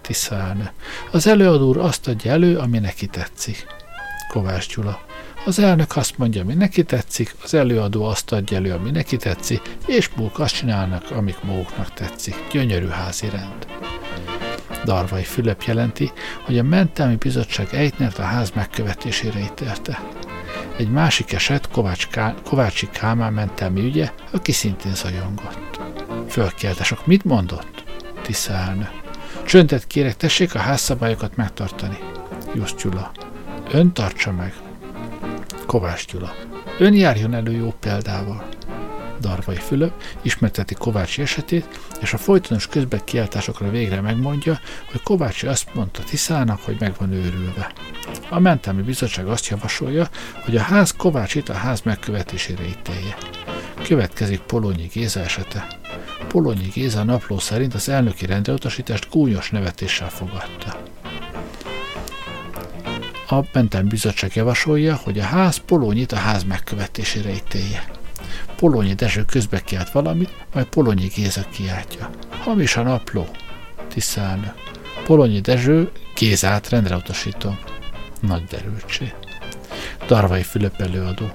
Tisztelnő. 0.00 0.70
Az 1.10 1.26
előadó 1.26 1.68
úr 1.68 1.78
azt 1.78 2.08
adja 2.08 2.30
elő, 2.32 2.58
ami 2.58 2.78
neki 2.78 3.06
tetszik. 3.06 3.66
Kovács 4.28 4.74
Gyula. 4.74 5.00
Az 5.44 5.58
elnök 5.58 5.96
azt 5.96 6.18
mondja, 6.18 6.42
ami 6.42 6.54
neki 6.54 6.82
tetszik, 6.82 7.34
az 7.42 7.54
előadó 7.54 8.04
azt 8.04 8.32
adja 8.32 8.56
elő, 8.56 8.72
ami 8.72 8.90
neki 8.90 9.16
tetszik, 9.16 9.76
és 9.86 10.10
múlk 10.16 10.38
azt 10.38 10.54
csinálnak, 10.54 11.10
amik 11.10 11.42
maguknak 11.42 11.92
tetszik. 11.92 12.34
Gyönyörű 12.52 12.88
házi 12.88 13.28
rend. 13.28 13.66
Darvai 14.90 15.22
Fülöp 15.22 15.62
jelenti, 15.62 16.12
hogy 16.44 16.58
a 16.58 16.62
mentelmi 16.62 17.16
bizottság 17.16 17.68
Eitnert 17.72 18.18
a 18.18 18.22
ház 18.22 18.50
megkövetésére 18.54 19.38
ítélte. 19.38 20.02
Egy 20.76 20.90
másik 20.90 21.32
eset 21.32 21.68
Kovács 21.68 22.08
Ká- 22.08 22.42
Kovácsi 22.42 22.88
Kálmán 22.92 23.32
mentelmi 23.32 23.80
ügye, 23.80 24.12
aki 24.30 24.52
szintén 24.52 24.94
zajongott. 24.94 25.80
Fölkiáltások, 26.28 27.06
mit 27.06 27.24
mondott? 27.24 27.84
Tisza 28.22 28.52
elnök. 28.52 28.90
Csöndet 29.46 29.86
kérek, 29.86 30.16
tessék 30.16 30.54
a 30.54 30.58
házszabályokat 30.58 31.36
megtartani. 31.36 31.98
Just 32.54 32.82
Gyula. 32.82 33.12
Ön 33.72 33.92
tartsa 33.92 34.32
meg. 34.32 34.54
Kovács 35.66 36.06
Gyula. 36.06 36.34
Ön 36.78 36.94
járjon 36.94 37.34
elő 37.34 37.52
jó 37.52 37.74
példával. 37.80 38.48
Darvai 39.20 39.56
Fülöp 39.56 39.92
ismerteti 40.22 40.74
Kovácsi 40.74 41.22
esetét, 41.22 41.80
és 42.00 42.12
a 42.12 42.18
folytonos 42.18 42.66
közbekiáltásokra 42.66 43.70
végre 43.70 44.00
megmondja, 44.00 44.60
hogy 44.90 45.02
Kovácsi 45.02 45.46
azt 45.46 45.74
mondta 45.74 46.02
Tiszának, 46.02 46.60
hogy 46.60 46.76
meg 46.80 46.94
van 46.98 47.12
őrülve. 47.12 47.72
A 48.28 48.38
mentelmi 48.38 48.82
bizottság 48.82 49.26
azt 49.26 49.46
javasolja, 49.46 50.08
hogy 50.44 50.56
a 50.56 50.62
ház 50.62 50.90
Kovácsit 50.96 51.48
a 51.48 51.54
ház 51.54 51.80
megkövetésére 51.80 52.64
ítélje. 52.64 53.16
Következik 53.82 54.40
Polonyi 54.40 54.86
Géza 54.92 55.20
esete. 55.20 55.66
Polonyi 56.28 56.68
Géza 56.74 57.04
napló 57.04 57.38
szerint 57.38 57.74
az 57.74 57.88
elnöki 57.88 58.26
rendreutasítást 58.26 59.08
gúnyos 59.10 59.50
nevetéssel 59.50 60.10
fogadta. 60.10 60.82
A 63.28 63.40
Benten 63.52 63.88
Bizottság 63.88 64.34
javasolja, 64.34 64.94
hogy 64.94 65.18
a 65.18 65.22
ház 65.22 65.56
Polonyit 65.56 66.12
a 66.12 66.16
ház 66.16 66.44
megkövetésére 66.44 67.30
ítélje. 67.30 67.99
Polonyi 68.60 68.94
Dezső 68.94 69.24
közbe 69.24 69.60
kiált 69.60 69.90
valamit, 69.90 70.30
majd 70.54 70.66
Polonyi 70.66 71.06
Géza 71.06 71.44
kiáltja. 71.50 72.10
Hamis 72.28 72.76
a 72.76 72.82
napló. 72.82 73.28
Tisztelnök. 73.88 74.54
Polonyi 75.04 75.40
Dezső 75.40 75.90
Gézát 76.14 76.68
rendre 76.68 76.96
utasítom. 76.96 77.58
Nagy 78.20 78.44
derültség. 78.44 79.14
Darvai 80.06 80.42
Fülöp 80.42 80.80
előadó. 80.80 81.30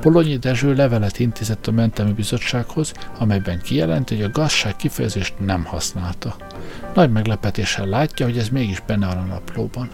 Polonyi 0.00 0.36
Dezső 0.36 0.74
levelet 0.74 1.18
intézett 1.18 1.66
a 1.66 1.70
Mentelmi 1.70 2.12
Bizottsághoz, 2.12 2.92
amelyben 3.18 3.60
kijelenti, 3.60 4.14
hogy 4.14 4.24
a 4.24 4.30
gazság 4.30 4.76
kifejezést 4.76 5.34
nem 5.38 5.64
használta. 5.64 6.36
Nagy 6.94 7.12
meglepetéssel 7.12 7.86
látja, 7.86 8.26
hogy 8.26 8.38
ez 8.38 8.48
mégis 8.48 8.80
benne 8.80 9.06
van 9.06 9.16
a 9.16 9.24
naplóban. 9.24 9.90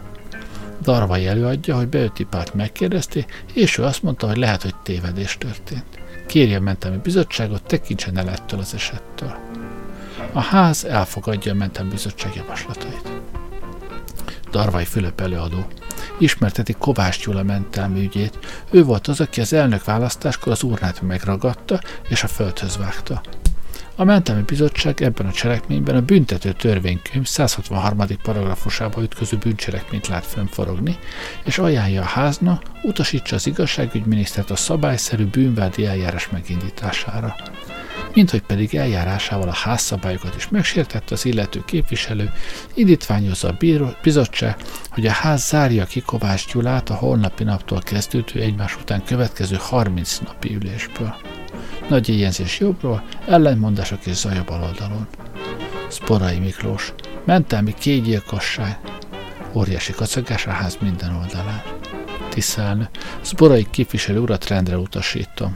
Darvai 0.82 1.26
előadja, 1.26 1.76
hogy 1.76 1.88
Beötipát 1.88 2.54
megkérdezték, 2.54 3.44
és 3.52 3.78
ő 3.78 3.82
azt 3.82 4.02
mondta, 4.02 4.26
hogy 4.26 4.36
lehet, 4.36 4.62
hogy 4.62 4.74
tévedés 4.74 5.38
történt. 5.38 6.04
Kérje 6.26 6.56
a 6.56 6.60
mentelmi 6.60 6.96
bizottságot, 6.96 7.62
tekintsen 7.62 8.18
el 8.18 8.30
ettől 8.30 8.60
az 8.60 8.74
esettől. 8.74 9.36
A 10.32 10.40
ház 10.40 10.84
elfogadja 10.84 11.52
a 11.52 11.54
mentelmi 11.54 11.90
bizottság 11.90 12.34
javaslatait. 12.34 13.10
Darvai 14.50 14.84
Fülöp 14.84 15.20
előadó. 15.20 15.66
Ismerteti 16.18 16.72
Kovács 16.72 17.24
Gyula 17.24 17.42
mentelmi 17.42 18.00
ügyét. 18.00 18.38
Ő 18.70 18.84
volt 18.84 19.06
az, 19.06 19.20
aki 19.20 19.40
az 19.40 19.52
elnök 19.52 19.84
választáskor 19.84 20.52
az 20.52 20.62
urnát 20.62 21.02
megragadta 21.02 21.80
és 22.08 22.22
a 22.22 22.28
földhöz 22.28 22.76
vágta. 22.76 23.20
A 23.98 24.04
mentelmi 24.04 24.42
bizottság 24.42 25.02
ebben 25.02 25.26
a 25.26 25.32
cselekményben 25.32 25.96
a 25.96 26.00
büntető 26.00 26.52
törvénykönyv 26.52 27.26
163. 27.26 28.06
paragrafusába 28.22 29.02
ütköző 29.02 29.36
bűncselekményt 29.36 30.06
lát 30.06 30.24
fönforogni, 30.24 30.98
és 31.44 31.58
ajánlja 31.58 32.00
a 32.02 32.04
házna, 32.04 32.60
utasítsa 32.82 33.34
az 33.34 33.46
igazságügyminisztert 33.46 34.50
a 34.50 34.56
szabályszerű 34.56 35.24
bűnvádi 35.24 35.86
eljárás 35.86 36.28
megindítására. 36.30 37.36
Mint 38.14 38.30
hogy 38.30 38.42
pedig 38.42 38.74
eljárásával 38.74 39.48
a 39.48 39.54
házszabályokat 39.54 40.34
is 40.36 40.48
megsértette 40.48 41.14
az 41.14 41.24
illető 41.24 41.62
képviselő, 41.64 42.32
indítványozza 42.74 43.48
a 43.48 43.56
bíró, 43.58 43.88
bizottság, 44.02 44.56
hogy 44.90 45.06
a 45.06 45.12
ház 45.12 45.46
zárja 45.46 45.84
ki 45.84 46.00
Kovács 46.00 46.52
Gyulát 46.52 46.90
a 46.90 46.94
holnapi 46.94 47.44
naptól 47.44 47.80
kezdődő 47.80 48.40
egymás 48.40 48.76
után 48.76 49.04
következő 49.04 49.56
30 49.60 50.18
napi 50.18 50.54
ülésből 50.54 51.14
nagy 51.88 52.08
éjjelzés 52.08 52.58
jobbról, 52.58 53.02
ellentmondások 53.26 54.06
és 54.06 54.14
zaj 54.14 54.38
a 54.38 54.44
bal 54.44 54.62
oldalon. 54.62 55.06
Sporai 55.90 56.38
Miklós, 56.38 56.92
mentelmi 57.24 57.74
kégyilkosság, 57.74 58.78
óriási 59.54 59.92
kacagás 59.92 60.46
a 60.46 60.50
ház 60.50 60.78
minden 60.80 61.14
oldalán. 61.14 61.62
Tisztelnő, 62.28 62.88
Sporai 63.20 63.66
képviselő 63.70 64.18
urat 64.18 64.48
rendre 64.48 64.78
utasítom. 64.78 65.52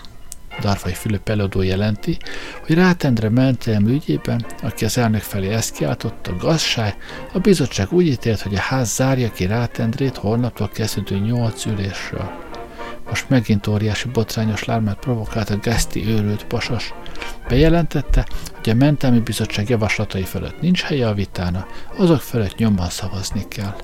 Darvai 0.61 0.93
Fülöp 0.93 1.29
előadó 1.29 1.63
jelenti, 1.63 2.19
hogy 2.67 2.75
Rátendre 2.75 3.29
mentelmi 3.29 3.93
ügyében, 3.93 4.47
aki 4.63 4.85
az 4.85 4.99
elnök 4.99 5.21
felé 5.21 5.49
ezt 5.49 5.75
kiáltotta, 5.75 6.37
gazság, 6.37 6.97
a 7.33 7.39
bizottság 7.39 7.93
úgy 7.93 8.07
ítélt, 8.07 8.41
hogy 8.41 8.55
a 8.55 8.61
ház 8.61 8.95
zárja 8.95 9.31
ki 9.31 9.47
Rátendrét 9.47 10.17
holnaptól 10.17 10.69
kezdődő 10.69 11.19
nyolc 11.19 11.65
ülésről. 11.67 12.50
Most 13.11 13.29
megint 13.29 13.67
óriási 13.67 14.09
botrányos 14.09 14.65
lármát 14.65 14.99
provokált 14.99 15.51
a 15.51 15.57
geszti 15.57 16.07
őrült 16.09 16.45
pasas. 16.45 16.95
Bejelentette, 17.49 18.27
hogy 18.55 18.71
a 18.71 18.75
mentelmi 18.75 19.19
bizottság 19.19 19.69
javaslatai 19.69 20.23
fölött 20.23 20.61
nincs 20.61 20.83
helye 20.83 21.09
a 21.09 21.15
vitána, 21.15 21.67
azok 21.97 22.21
fölött 22.21 22.57
nyomban 22.57 22.89
szavazni 22.89 23.49
kell. 23.49 23.75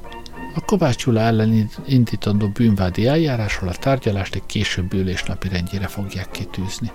A 0.55 0.61
Kovács 0.61 1.05
Gyula 1.05 1.21
ellen 1.21 1.71
indítandó 1.87 2.49
bűnvádi 2.49 3.07
eljárásról 3.07 3.69
a 3.69 3.75
tárgyalást 3.75 4.35
egy 4.35 4.47
később 4.47 4.93
ülés 4.93 5.23
napi 5.23 5.49
rendjére 5.49 5.87
fogják 5.87 6.31
kitűzni. 6.31 6.93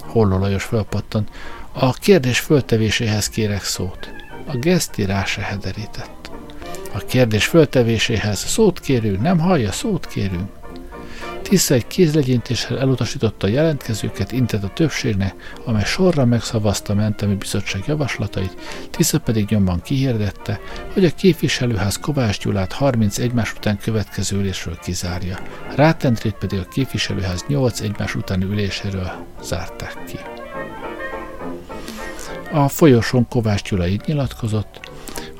Holló 0.00 0.38
Lajos 0.38 0.64
felpattant. 0.64 1.30
A 1.72 1.92
kérdés 1.92 2.38
föltevéséhez 2.38 3.28
kérek 3.28 3.62
szót. 3.62 4.10
A 4.46 4.56
geszti 4.56 5.04
rá 5.04 5.24
se 5.24 5.40
hederített. 5.40 6.30
A 6.94 6.98
kérdés 6.98 7.46
föltevéséhez 7.46 8.38
szót 8.38 8.80
kérünk, 8.80 9.20
nem 9.20 9.38
hallja, 9.38 9.72
szót 9.72 10.06
kérünk. 10.06 10.50
Tisza 11.48 11.74
egy 11.74 11.86
kézlegyintéssel 11.86 12.78
elutasította 12.78 13.46
a 13.46 13.50
jelentkezőket, 13.50 14.32
intett 14.32 14.62
a 14.62 14.72
többségnek, 14.72 15.54
amely 15.64 15.84
sorra 15.84 16.24
megszavazta 16.24 16.94
mentemi 16.94 17.34
bizottság 17.34 17.82
javaslatait, 17.86 18.56
Tisza 18.90 19.18
pedig 19.18 19.48
nyomban 19.48 19.80
kihirdette, 19.80 20.60
hogy 20.92 21.04
a 21.04 21.14
képviselőház 21.14 21.96
Kovács 21.96 22.38
Gyulát 22.38 22.72
30 22.72 23.18
egymás 23.18 23.52
után 23.52 23.78
következő 23.78 24.36
ülésről 24.36 24.78
kizárja. 24.82 25.38
Rátentrét 25.76 26.34
pedig 26.34 26.58
a 26.58 26.68
képviselőház 26.68 27.44
8 27.48 27.80
egymás 27.80 28.14
utáni 28.14 28.44
üléséről 28.44 29.10
zárták 29.42 30.04
ki. 30.06 30.18
A 32.52 32.68
folyosón 32.68 33.28
Kovács 33.28 33.62
Gyula 33.62 33.86
így 33.86 34.02
nyilatkozott, 34.06 34.85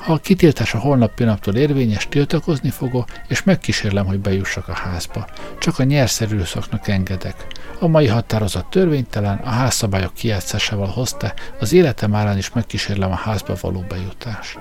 a 0.07 0.19
kitiltása 0.19 0.79
holnap 0.79 1.15
pillanaptól 1.15 1.55
érvényes, 1.55 2.07
tiltakozni 2.09 2.71
fogok, 2.71 3.09
és 3.29 3.43
megkísérlem, 3.43 4.07
hogy 4.07 4.19
bejussak 4.19 4.69
a 4.69 4.73
házba. 4.73 5.27
Csak 5.59 5.79
a 5.79 5.83
nyerszerű 5.83 6.41
szaknak 6.43 6.89
engedek. 6.89 7.47
A 7.79 7.87
mai 7.87 8.07
határozat 8.07 8.67
törvénytelen, 8.67 9.41
a 9.45 9.49
házszabályok 9.49 10.15
kijátszásával 10.15 10.87
hozta, 10.87 11.35
az 11.61 11.73
életem 11.73 12.15
árán 12.15 12.37
is 12.37 12.53
megkísérlem 12.53 13.11
a 13.11 13.15
házba 13.15 13.55
való 13.61 13.85
bejutást. 13.89 14.59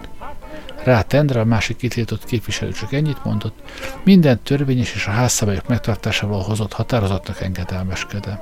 Rá 0.83 1.01
Tendre, 1.01 1.39
a 1.39 1.45
másik 1.45 1.77
kitiltott 1.77 2.25
képviselő 2.25 2.71
csak 2.71 2.93
ennyit 2.93 3.23
mondott, 3.23 3.59
minden 4.03 4.39
törvényes 4.43 4.93
és 4.93 5.07
a 5.07 5.11
házszabályok 5.11 5.67
megtartásával 5.67 6.41
hozott 6.41 6.73
határozatnak 6.73 7.41
engedelmeskedem. 7.41 8.39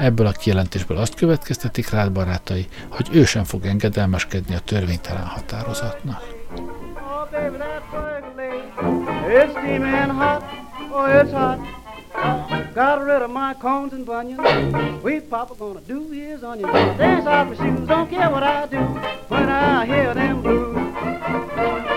Ebből 0.00 0.26
a 0.26 0.32
kijelentésből 0.32 0.96
azt 0.96 1.14
következtetik 1.14 1.90
rád 1.90 2.12
barátai, 2.12 2.66
hogy 2.88 3.08
ő 3.12 3.24
sem 3.24 3.44
fog 3.44 3.64
engedelmeskedni 3.64 4.54
a 4.54 4.60
törvénytelen 4.60 5.26
határozatnak. 5.26 6.22
Oh, 6.94 7.30
baby. 7.30 7.56
Got 12.74 13.04
rid 13.04 13.22
of 13.22 13.30
my 13.30 13.54
cones 13.54 13.92
and 13.92 14.04
bunions. 14.04 15.00
Sweet 15.00 15.30
Papa 15.30 15.54
gonna 15.54 15.80
do 15.80 16.10
his 16.10 16.42
onions. 16.42 16.72
Dance 16.98 17.26
off 17.26 17.48
my 17.48 17.56
shoes, 17.56 17.88
don't 17.88 18.10
care 18.10 18.30
what 18.30 18.42
I 18.42 18.66
do 18.66 18.80
when 19.28 19.48
I 19.48 19.86
hear 19.86 20.14
them 20.14 20.42
blues. 20.42 21.95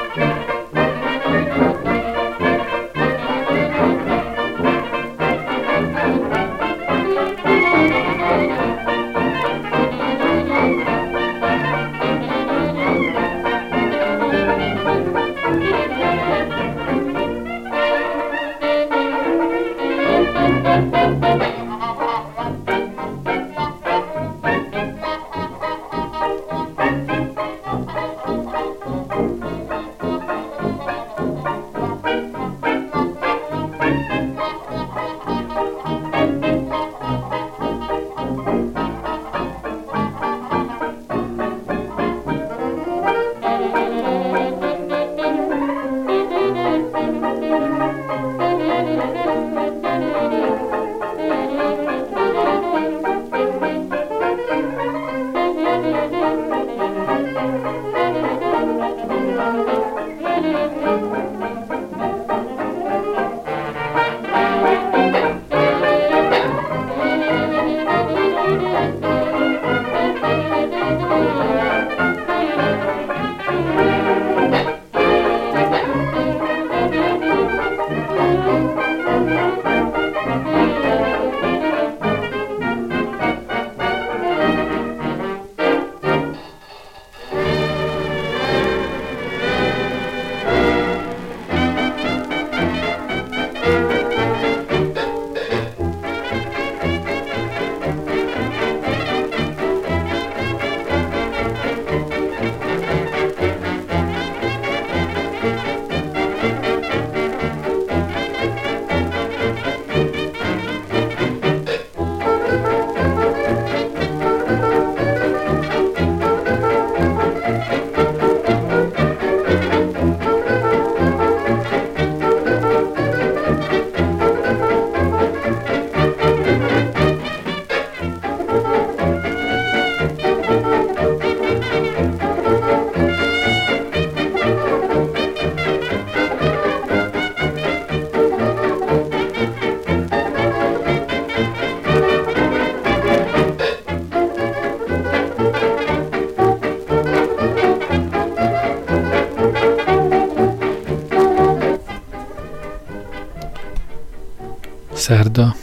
Szerda. 154.99 155.55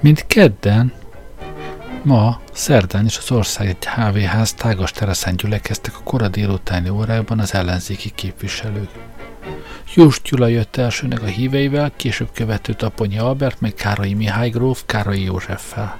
Mint 0.00 0.26
kedden, 0.26 0.92
ma, 2.02 2.40
szerdán 2.52 3.04
is 3.04 3.18
az 3.18 3.30
ország 3.30 3.66
egy 3.68 3.86
HV-ház 3.86 4.52
tágas 4.52 4.90
teraszen 4.90 5.36
gyülekeztek 5.36 5.94
a 5.96 6.02
kora 6.02 6.28
délutáni 6.28 6.88
órákban 6.88 7.38
az 7.38 7.54
ellenzéki 7.54 8.10
képviselők. 8.14 8.90
Jós 9.94 10.20
Gyula 10.22 10.46
jött 10.46 10.76
elsőnek 10.76 11.22
a 11.22 11.26
híveivel, 11.26 11.92
később 11.96 12.28
követő 12.34 12.72
Taponyi 12.72 13.18
Albert, 13.18 13.60
meg 13.60 13.74
Kárai 13.74 14.14
Mihály 14.14 14.48
gróf 14.50 14.82
Kárai 14.86 15.22
Józseffel. 15.22 15.98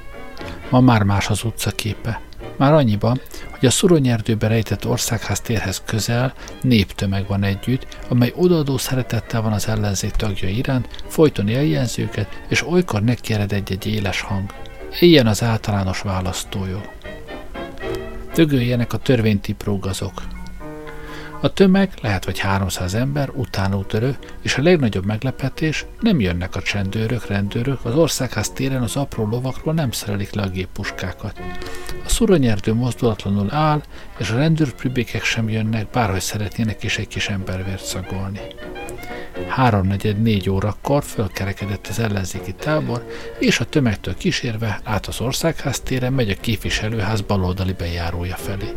Ma 0.71 0.81
már 0.81 1.03
más 1.03 1.29
az 1.29 1.45
utcaképe. 1.45 2.21
Már 2.59 2.73
annyiban, 2.73 3.21
hogy 3.51 3.67
a 3.69 3.71
szuronyerdőbe 3.71 4.47
rejtett 4.47 4.87
országház 4.87 5.41
térhez 5.41 5.83
közel 5.85 6.35
néptömeg 6.63 7.27
van 7.27 7.43
együtt, 7.43 7.87
amely 8.09 8.33
odaadó 8.37 8.79
szeretettel 8.79 9.43
van 9.43 9.53
az 9.53 9.69
ellenzék 9.69 10.11
tagja 10.11 10.49
iránt, 10.49 10.89
folyton 11.07 11.49
eljenzőket, 11.49 12.43
és 12.49 12.67
olykor 12.67 13.03
nekiered 13.03 13.53
egy-egy 13.53 13.87
éles 13.87 14.21
hang. 14.21 14.55
Éljen 15.01 15.27
az 15.27 15.43
általános 15.43 16.01
választójog. 16.01 16.89
Dögöljenek 18.35 18.93
a 18.93 18.99
törvénytipró 18.99 19.79
gazok. 19.79 20.38
A 21.41 21.53
tömeg 21.53 21.93
lehet 22.03 22.25
vagy 22.25 22.39
300 22.39 22.95
ember, 22.95 23.31
utánútörő, 23.35 24.17
és 24.43 24.57
a 24.57 24.63
legnagyobb 24.63 25.05
meglepetés, 25.05 25.87
nem 26.01 26.21
jönnek 26.21 26.57
a 26.57 26.63
csendőrök, 26.63 27.27
rendőrök, 27.27 27.85
az 27.85 27.95
országház 27.95 28.51
téren 28.51 28.83
az 28.83 28.97
apró 28.97 29.27
lovakról 29.27 29.75
nem 29.75 29.91
szerelik 29.91 30.35
le 30.35 30.43
a 30.43 30.49
géppuskákat. 30.49 31.41
A 32.05 32.09
szuronyerdő 32.09 32.75
mozdulatlanul 32.75 33.53
áll, 33.53 33.83
és 34.19 34.31
a 34.31 34.37
rendőrpribékek 34.37 35.25
sem 35.25 35.49
jönnek, 35.49 35.91
bárhogy 35.91 36.21
szeretnének 36.21 36.83
is 36.83 36.99
egy 36.99 37.09
kis 37.09 37.29
embervért 37.29 37.85
szagolni. 37.85 38.41
Háromnegyed 39.47 40.23
négy 40.23 40.51
órakor 40.51 41.05
fölkerekedett 41.05 41.87
az 41.87 41.99
ellenzéki 41.99 42.53
tábor, 42.53 43.07
és 43.39 43.61
a 43.61 43.65
tömegtől 43.65 44.17
kísérve 44.17 44.81
át 44.85 45.07
az 45.07 45.21
országház 45.21 45.81
téren 45.81 46.13
megy 46.13 46.31
a 46.31 46.41
képviselőház 46.41 47.21
baloldali 47.21 47.73
bejárója 47.73 48.37
felé. 48.37 48.75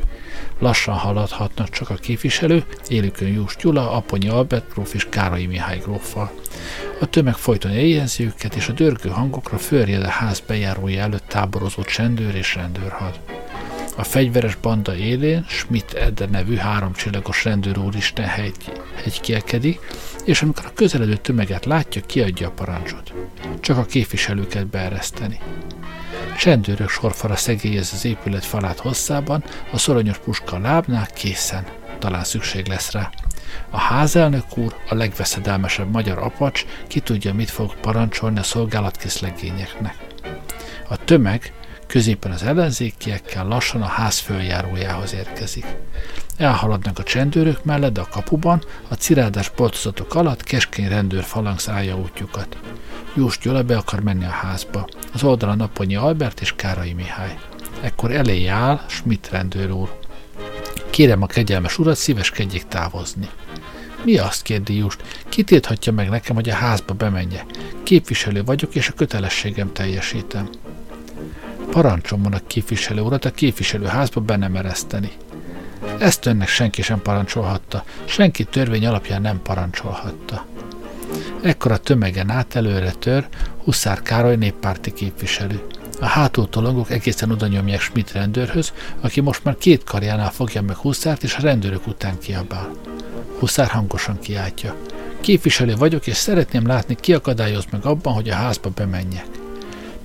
Lassan 0.59 0.95
haladhatnak 0.95 1.70
csak 1.70 1.89
a 1.89 1.95
képviselő, 1.95 2.64
élükön 2.88 3.28
Jús 3.28 3.55
Gyula, 3.55 3.91
Aponyi 3.91 4.28
Albert 4.28 4.74
gróf 4.74 4.93
és 4.93 5.07
Kárai 5.09 5.45
Mihály 5.45 5.78
gróffal. 5.78 6.32
A 6.99 7.05
tömeg 7.05 7.36
folyton 7.36 7.72
éjjelzi 7.72 8.24
őket, 8.24 8.55
és 8.55 8.68
a 8.68 8.74
dörgő 8.74 9.09
hangokra 9.09 9.57
fölried 9.57 10.03
a 10.03 10.09
ház 10.09 10.39
bejárója 10.39 11.01
előtt 11.01 11.28
táborozó 11.28 11.84
csendőr 11.84 12.36
és 12.36 12.55
rendőrhad. 12.55 13.20
A 14.02 14.04
fegyveres 14.04 14.56
banda 14.56 14.95
élén 14.95 15.45
Schmidt 15.47 15.93
Edde 15.93 16.26
nevű 16.26 16.56
háromcsillagos 16.56 17.43
rendőr 17.43 17.78
úristen 17.78 18.26
hegy, 18.26 18.56
hegykielkedik, 19.04 19.80
és 20.26 20.41
amikor 20.41 20.66
a 20.66 20.74
közeledő 20.74 21.16
tömeget 21.16 21.66
látja, 21.66 22.02
kiadja 22.06 22.47
a 22.47 22.52
parancsot. 22.52 23.14
Csak 23.60 23.78
a 23.78 23.86
képviselőket 23.86 24.68
beereszteni. 24.68 25.39
Csendőrök 26.38 26.89
sorfara 26.89 27.36
szegélyez 27.36 27.91
az 27.93 28.06
épület 28.06 28.45
falát 28.45 28.80
hosszában, 28.80 29.43
a 29.72 29.78
szoronyos 29.78 30.18
puska 30.18 30.60
lábnál 30.60 31.08
készen. 31.14 31.66
Talán 31.99 32.24
szükség 32.24 32.68
lesz 32.68 32.91
rá. 32.91 33.10
A 33.70 33.78
házelnök 33.78 34.58
úr, 34.58 34.76
a 34.89 34.95
legveszedelmesebb 34.95 35.91
magyar 35.91 36.18
apacs, 36.18 36.66
ki 36.88 36.99
tudja, 36.99 37.34
mit 37.34 37.49
fog 37.49 37.76
parancsolni 37.76 38.39
a 38.39 38.43
szolgálatkész 38.43 39.20
legényeknek. 39.20 39.95
A 40.89 41.04
tömeg, 41.04 41.54
középen 41.92 42.32
az 42.32 42.44
ellenzékiekkel 42.44 43.48
lassan 43.48 43.82
a 43.82 43.86
ház 43.86 44.20
följárójához 44.20 45.14
érkezik. 45.14 45.66
Elhaladnak 46.38 47.00
a 47.00 47.04
csendőrök 47.04 47.64
mellett, 47.64 47.94
de 47.94 48.02
a 48.02 48.08
kapuban, 48.08 48.64
a 48.88 48.94
cirádás 48.94 49.52
boltozatok 49.56 50.16
alatt 50.16 50.44
keskeny 50.44 50.88
rendőr 50.88 51.24
falangsz 51.24 51.68
állja 51.68 51.98
útjukat. 51.98 52.58
Jós 53.16 53.38
Gyula 53.38 53.64
be 53.64 53.78
akar 53.78 54.00
menni 54.00 54.26
a 54.26 54.30
házba. 54.30 54.88
Az 55.14 55.24
oldalon 55.24 55.58
Naponyi 55.58 55.96
Albert 55.96 56.42
és 56.42 56.54
Kárai 56.56 56.94
Mihály. 56.94 57.38
Ekkor 57.82 58.12
elé 58.12 58.48
áll 58.48 58.82
Schmidt 58.88 59.30
rendőr 59.30 59.72
úr. 59.72 60.00
Kérem 60.89 61.22
a 61.22 61.26
kegyelmes 61.26 61.78
urat, 61.78 61.96
szíveskedjék 61.96 62.68
távozni. 62.68 63.30
Mi 64.04 64.18
azt 64.18 64.42
kérdi 64.42 64.76
Just? 64.78 65.24
Kitilthatja 65.30 65.94
meg 65.94 66.10
nekem, 66.10 66.36
hogy 66.36 66.50
a 66.50 66.54
házba 66.54 66.94
bemenje. 66.94 67.46
Képviselő 67.84 68.44
vagyok, 68.44 68.76
és 68.76 68.88
a 68.88 68.94
kötelességem 68.94 69.74
teljesítem. 69.74 70.50
Parancsom 71.72 72.22
van 72.22 72.34
a 72.34 72.40
képviselő 72.48 73.02
urat 73.02 73.26
a 73.26 73.32
képviselőházba 73.32 74.22
be 74.22 74.36
nem 74.36 74.56
ereszteni. 74.56 75.12
Ezt 76.00 76.26
önnek 76.26 76.48
senki 76.48 76.82
sem 76.82 77.02
parancsolhatta, 77.02 77.84
senki 78.06 78.44
törvény 78.44 78.86
alapján 78.86 79.22
nem 79.22 79.42
parancsolhatta. 79.42 80.46
Ekkor 81.42 81.72
a 81.72 81.78
tömegen 81.78 82.30
át 82.30 82.56
előre 82.56 82.92
tör 82.92 83.28
Huszár 83.64 84.02
Károly 84.02 84.36
néppárti 84.36 84.94
képviselő. 84.94 85.62
A 86.00 86.06
hátultolongok 86.06 86.90
egészen 86.90 87.32
oda 87.32 87.48
nyomják 87.48 87.82
Schmidt 87.82 88.12
rendőrhöz, 88.12 88.74
aki 89.02 89.22
most 89.22 89.44
már 89.44 89.58
két 89.58 89.84
karjánál 89.84 90.32
fogja 90.32 90.62
meg 90.62 90.76
Huszárt, 90.76 91.24
és 91.24 91.36
a 91.36 91.42
rendőrök 91.42 91.88
után 91.88 92.20
kiabál. 92.20 92.72
Huszár 93.40 93.68
hangosan 93.68 94.20
kiáltja. 94.20 94.76
Képviselő 95.22 95.76
vagyok, 95.76 96.08
és 96.08 96.16
szeretném 96.16 96.68
látni, 96.68 96.96
ki 97.00 97.14
akadályoz 97.14 97.66
meg 97.72 97.86
abban, 97.86 98.14
hogy 98.14 98.30
a 98.30 98.36
házba 98.36 98.70
bemenjek. 98.70 99.41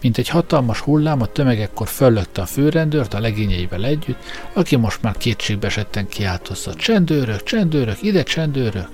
Mint 0.07 0.19
egy 0.19 0.29
hatalmas 0.29 0.81
hullám, 0.81 1.23
a 1.23 1.27
tömeg 1.27 1.61
ekkor 1.61 1.89
föllökte 1.89 2.43
a 2.43 2.47
főrendőrt 2.47 3.15
a 3.15 3.21
legényeivel 3.21 3.85
együtt, 3.85 4.19
aki 4.53 4.77
most 4.77 5.03
már 5.03 5.17
kétségbe 5.17 5.67
esetten 5.67 6.09
kiáltozza. 6.09 6.75
Csendőrök, 6.75 7.43
csendőrök, 7.43 8.03
ide 8.03 8.23
csendőrök! 8.23 8.89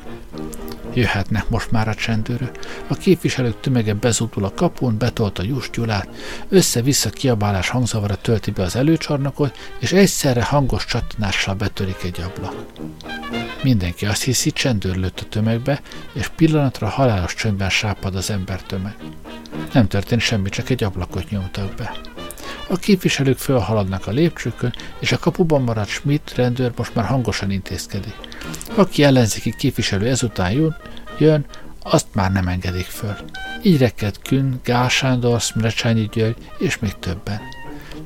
Jöhetnek 0.95 1.49
most 1.49 1.71
már 1.71 1.89
a 1.89 1.95
csendőrök. 1.95 2.59
A 2.87 2.95
képviselők 2.95 3.61
tömege 3.61 3.95
bezúdul 3.95 4.45
a 4.45 4.55
kapun, 4.55 4.99
betolta 4.99 5.43
Jus 5.43 5.71
Gyulát, 5.71 6.09
össze-vissza 6.49 7.11
kiabálás 7.11 7.69
hangzavara 7.69 8.17
tölti 8.17 8.51
be 8.51 8.63
az 8.63 8.77
előcsarnokot, 8.77 9.57
és 9.79 9.93
egyszerre 9.93 10.45
hangos 10.45 10.85
csattanással 10.85 11.55
betörik 11.55 12.03
egy 12.03 12.21
ablak. 12.21 12.65
Mindenki 13.63 14.07
azt 14.07 14.25
hiszi, 14.25 14.51
csendőr 14.51 14.97
lőtt 14.97 15.21
a 15.21 15.29
tömegbe, 15.29 15.81
és 16.13 16.29
pillanatra 16.29 16.89
halálos 16.89 17.35
csöndben 17.35 17.71
sápad 17.71 18.15
az 18.15 18.33
tömeg. 18.67 18.95
Nem 19.73 19.89
történt 19.89 20.21
semmi, 20.21 20.49
csak 20.49 20.71
egy 20.71 20.85
ablakot 21.03 21.31
nyomtak 21.31 21.75
be. 21.75 22.01
A 22.69 22.77
képviselők 22.77 23.39
fölhaladnak 23.39 24.07
a 24.07 24.11
lépcsőkön, 24.11 24.75
és 24.99 25.13
a 25.13 25.19
kapuban 25.19 25.63
maradt 25.63 25.89
Schmidt 25.89 26.35
rendőr 26.35 26.73
most 26.77 26.95
már 26.95 27.05
hangosan 27.05 27.51
intézkedik. 27.51 28.15
Aki 28.75 29.03
ellenzéki 29.03 29.55
képviselő 29.57 30.09
ezután 30.09 30.51
jön, 30.53 30.77
jön 31.19 31.45
azt 31.83 32.07
már 32.13 32.33
nem 32.33 32.49
engedik 32.49 32.85
föl. 32.85 33.17
Így 33.63 33.79
rekedt 33.79 34.23
Kün, 34.23 34.61
Gál 34.65 34.89
Sándor, 34.89 35.41
Smrecsányi 35.41 36.09
György 36.13 36.37
és 36.59 36.79
még 36.79 36.99
többen. 36.99 37.41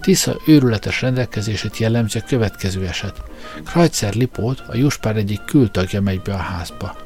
Tisza 0.01 0.37
őrületes 0.47 1.01
rendelkezését 1.01 1.77
jellemzi 1.77 2.19
a 2.19 2.25
következő 2.27 2.87
eset. 2.87 3.23
Krajcer 3.65 4.15
Lipót, 4.15 4.61
a 4.69 4.77
Juspár 4.77 5.17
egyik 5.17 5.45
kültagja 5.45 6.01
megy 6.01 6.21
be 6.21 6.35
a 6.35 6.37
házba. 6.37 6.97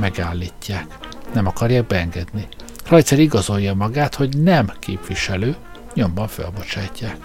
Megállítják. 0.00 0.86
Nem 1.34 1.46
akarják 1.46 1.86
beengedni. 1.86 2.48
Krajcer 2.84 3.18
igazolja 3.18 3.74
magát, 3.74 4.14
hogy 4.14 4.38
nem 4.38 4.72
képviselő, 4.78 5.56
nyomban 5.94 6.28
felbocsátják. 6.28 7.16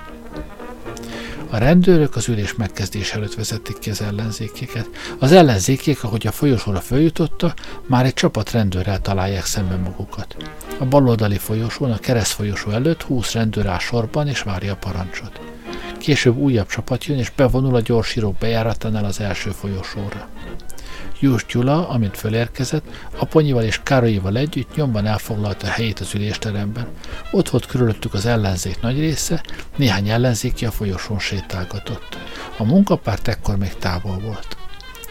A 1.49 1.57
rendőrök 1.57 2.15
az 2.15 2.27
ülés 2.27 2.55
megkezdés 2.55 3.13
előtt 3.13 3.33
vezették 3.33 3.79
ki 3.79 3.89
az 3.89 4.01
ellenzékéket. 4.01 4.89
Az 5.19 5.31
ellenzékék, 5.31 6.03
ahogy 6.03 6.27
a 6.27 6.31
folyosóra 6.31 6.79
följutotta, 6.79 7.53
már 7.85 8.05
egy 8.05 8.13
csapat 8.13 8.51
rendőrrel 8.51 9.01
találják 9.01 9.45
szembe 9.45 9.75
magukat. 9.75 10.35
A 10.79 10.85
baloldali 10.85 11.37
folyosón, 11.37 11.91
a 11.91 11.97
kereszt 11.97 12.31
folyosó 12.31 12.69
előtt 12.71 13.01
20 13.01 13.33
rendőr 13.33 13.65
áll 13.65 13.79
sorban 13.79 14.27
és 14.27 14.41
várja 14.41 14.73
a 14.73 14.75
parancsot. 14.75 15.39
Később 15.97 16.37
újabb 16.37 16.67
csapat 16.67 17.05
jön 17.05 17.17
és 17.17 17.29
bevonul 17.29 17.75
a 17.75 17.81
gyorsírók 17.81 18.35
bejáratánál 18.35 19.05
az 19.05 19.19
első 19.19 19.49
folyosóra. 19.49 20.27
Jós 21.19 21.45
Gyula, 21.45 21.89
amint 21.89 22.17
fölérkezett, 22.17 22.83
Aponyival 23.17 23.63
és 23.63 23.79
Károlyival 23.83 24.37
együtt 24.37 24.75
nyomban 24.75 25.05
elfoglalta 25.05 25.67
a 25.67 25.69
helyét 25.69 25.99
az 25.99 26.13
ülésteremben. 26.13 26.87
Ott 27.31 27.49
volt 27.49 27.65
körülöttük 27.65 28.13
az 28.13 28.25
ellenzék 28.25 28.81
nagy 28.81 28.99
része, 28.99 29.43
néhány 29.75 30.09
ellenzéki 30.09 30.65
a 30.65 30.71
folyosón 30.71 31.19
sétálgatott. 31.19 32.17
A 32.57 32.63
munkapárt 32.63 33.27
ekkor 33.27 33.57
még 33.57 33.73
távol 33.73 34.19
volt. 34.19 34.57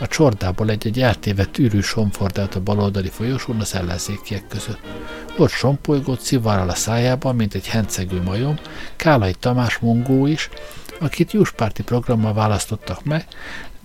A 0.00 0.06
csordából 0.06 0.70
egy-egy 0.70 1.00
eltévedt 1.00 1.58
űrű 1.58 1.80
somfordált 1.80 2.54
a 2.54 2.60
baloldali 2.60 3.08
folyosón 3.08 3.60
az 3.60 3.74
ellenzékiek 3.74 4.46
között. 4.46 4.80
Ott 5.38 5.50
sompolygott 5.50 6.20
szivárral 6.20 6.68
a 6.68 6.74
szájában, 6.74 7.36
mint 7.36 7.54
egy 7.54 7.66
hencegő 7.66 8.22
majom, 8.22 8.58
Kálai 8.96 9.34
Tamás 9.34 9.78
mongó 9.78 10.26
is, 10.26 10.48
akit 11.00 11.32
juspárti 11.32 11.82
programmal 11.82 12.34
választottak 12.34 13.04
meg, 13.04 13.26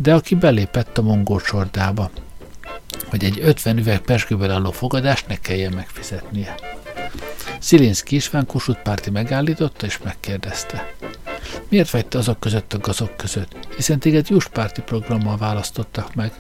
de 0.02 0.14
aki 0.14 0.36
belépett 0.36 0.98
a 0.98 1.02
mongol 1.02 1.42
csordába, 1.42 2.10
hogy 3.10 3.24
egy 3.24 3.40
50 3.42 3.78
üveg 3.78 4.00
pesgőből 4.00 4.52
álló 4.52 4.72
fogadást 4.72 5.28
ne 5.28 5.36
kelljen 5.36 5.74
megfizetnie. 5.74 6.56
Szilinszki 7.60 8.16
István 8.16 8.46
Kossuth 8.46 8.82
párti 8.82 9.10
megállította 9.10 9.86
és 9.86 9.98
megkérdezte. 10.04 10.94
Miért 11.70 11.90
vagy 11.90 12.06
te 12.06 12.18
azok 12.18 12.40
között 12.40 12.74
a 12.74 12.78
gazok 12.78 13.18
között, 13.18 13.68
hiszen 13.76 14.00
téged 14.00 14.30
juspárti 14.30 14.82
programmal 14.82 15.38
választottak 15.38 16.16
meg? 16.16 16.32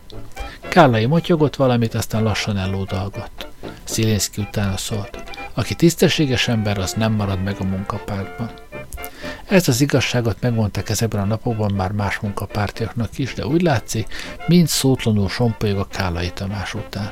Kállai 0.69 1.05
motyogott 1.05 1.55
valamit, 1.55 1.93
aztán 1.93 2.23
lassan 2.23 2.57
ellódalgott. 2.57 3.47
Szilinszki 3.83 4.41
utána 4.41 4.77
szólt. 4.77 5.23
Aki 5.53 5.75
tisztességes 5.75 6.47
ember, 6.47 6.77
az 6.77 6.93
nem 6.93 7.13
marad 7.13 7.43
meg 7.43 7.55
a 7.59 7.63
munkapártban. 7.63 8.51
Ezt 9.51 9.67
az 9.67 9.81
igazságot 9.81 10.37
megmondták 10.41 10.89
ezekben 10.89 11.21
a 11.21 11.25
napokban 11.25 11.71
már 11.71 11.91
más 11.91 12.19
munkapártiaknak 12.19 13.17
is, 13.17 13.33
de 13.33 13.45
úgy 13.45 13.61
látszik, 13.61 14.07
mind 14.47 14.67
szótlanul 14.67 15.29
sompolyog 15.29 15.77
a 15.77 15.87
Kálai 15.87 16.31
Tamás 16.33 16.73
után. 16.73 17.11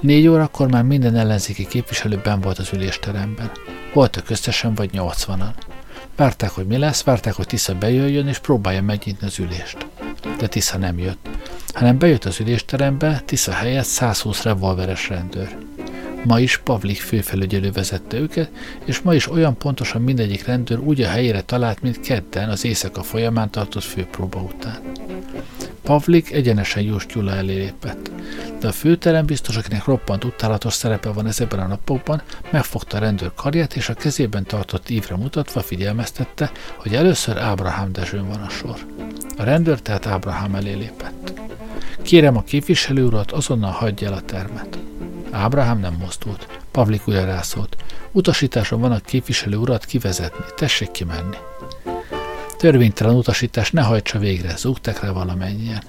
Négy 0.00 0.26
órakor 0.26 0.70
már 0.70 0.82
minden 0.82 1.16
ellenzéki 1.16 1.66
képviselő 1.66 2.20
ben 2.24 2.40
volt 2.40 2.58
az 2.58 2.72
ülésteremben. 2.72 3.50
Voltak 3.92 4.30
összesen 4.30 4.74
vagy 4.74 4.92
nyolcvanan. 4.92 5.54
Várták, 6.16 6.50
hogy 6.50 6.66
mi 6.66 6.76
lesz, 6.76 7.02
várták, 7.02 7.34
hogy 7.34 7.46
Tisza 7.46 7.74
bejöjjön 7.74 8.28
és 8.28 8.38
próbálja 8.38 8.82
megnyitni 8.82 9.26
az 9.26 9.38
ülést. 9.38 9.86
De 10.38 10.46
Tisza 10.46 10.78
nem 10.78 10.98
jött, 10.98 11.28
hanem 11.74 11.98
bejött 11.98 12.24
az 12.24 12.40
ülésterembe, 12.40 13.22
Tisza 13.24 13.52
helyett 13.52 13.84
120 13.84 14.42
revolveres 14.42 15.08
rendőr. 15.08 15.56
Ma 16.24 16.40
is 16.40 16.56
Pavlik 16.56 17.00
főfelügyelő 17.00 17.70
vezette 17.70 18.16
őket, 18.16 18.50
és 18.84 19.00
ma 19.00 19.14
is 19.14 19.30
olyan 19.30 19.56
pontosan 19.56 20.02
mindegyik 20.02 20.46
rendőr 20.46 20.78
úgy 20.78 21.00
a 21.00 21.08
helyére 21.08 21.40
talált, 21.40 21.82
mint 21.82 22.00
kedden 22.00 22.48
az 22.48 22.64
éjszaka 22.64 23.02
folyamán 23.02 23.50
tartott 23.50 23.82
főpróba 23.82 24.40
után. 24.40 24.78
Pavlik 25.82 26.32
egyenesen 26.32 26.82
Jós 26.82 27.06
Gyula 27.06 27.34
elé 27.34 27.54
lépett. 27.54 28.10
De 28.60 28.68
a 28.68 28.72
főterem 28.72 29.26
biztos, 29.26 29.56
akinek 29.56 29.84
roppant 29.84 30.24
utálatos 30.24 30.72
szerepe 30.72 31.08
van 31.08 31.26
ezekben 31.26 31.60
a 31.60 31.66
napokban, 31.66 32.22
megfogta 32.50 32.96
a 32.96 33.00
rendőr 33.00 33.32
karját, 33.34 33.76
és 33.76 33.88
a 33.88 33.94
kezében 33.94 34.44
tartott 34.44 34.88
ívre 34.88 35.16
mutatva 35.16 35.60
figyelmeztette, 35.60 36.50
hogy 36.76 36.94
először 36.94 37.38
Ábrahám 37.38 37.92
Dezsőn 37.92 38.28
van 38.28 38.40
a 38.40 38.48
sor. 38.48 38.86
A 39.36 39.42
rendőr 39.42 39.80
tehát 39.80 40.06
Ábrahám 40.06 40.54
elé 40.54 40.72
lépett. 40.72 41.32
Kérem 42.02 42.36
a 42.36 42.42
képviselő 42.42 43.04
urat, 43.04 43.32
azonnal 43.32 43.70
hagyja 43.70 44.08
el 44.08 44.14
a 44.14 44.20
termet. 44.20 44.78
Ábrahám 45.30 45.78
nem 45.78 45.94
mozdult. 45.94 46.60
Pavlik 46.70 47.08
újra 47.08 47.24
rászólt. 47.24 47.76
Utasításom 48.12 48.80
van 48.80 48.92
a 48.92 49.00
képviselő 49.00 49.56
urat 49.56 49.84
kivezetni. 49.84 50.44
Tessék 50.56 50.90
kimenni. 50.90 51.36
Törvénytelen 52.56 53.14
utasítás 53.14 53.70
ne 53.70 53.82
hajtsa 53.82 54.18
végre, 54.18 54.56
zúgtak 54.56 55.00
rá 55.00 55.10
valamennyien. 55.10 55.82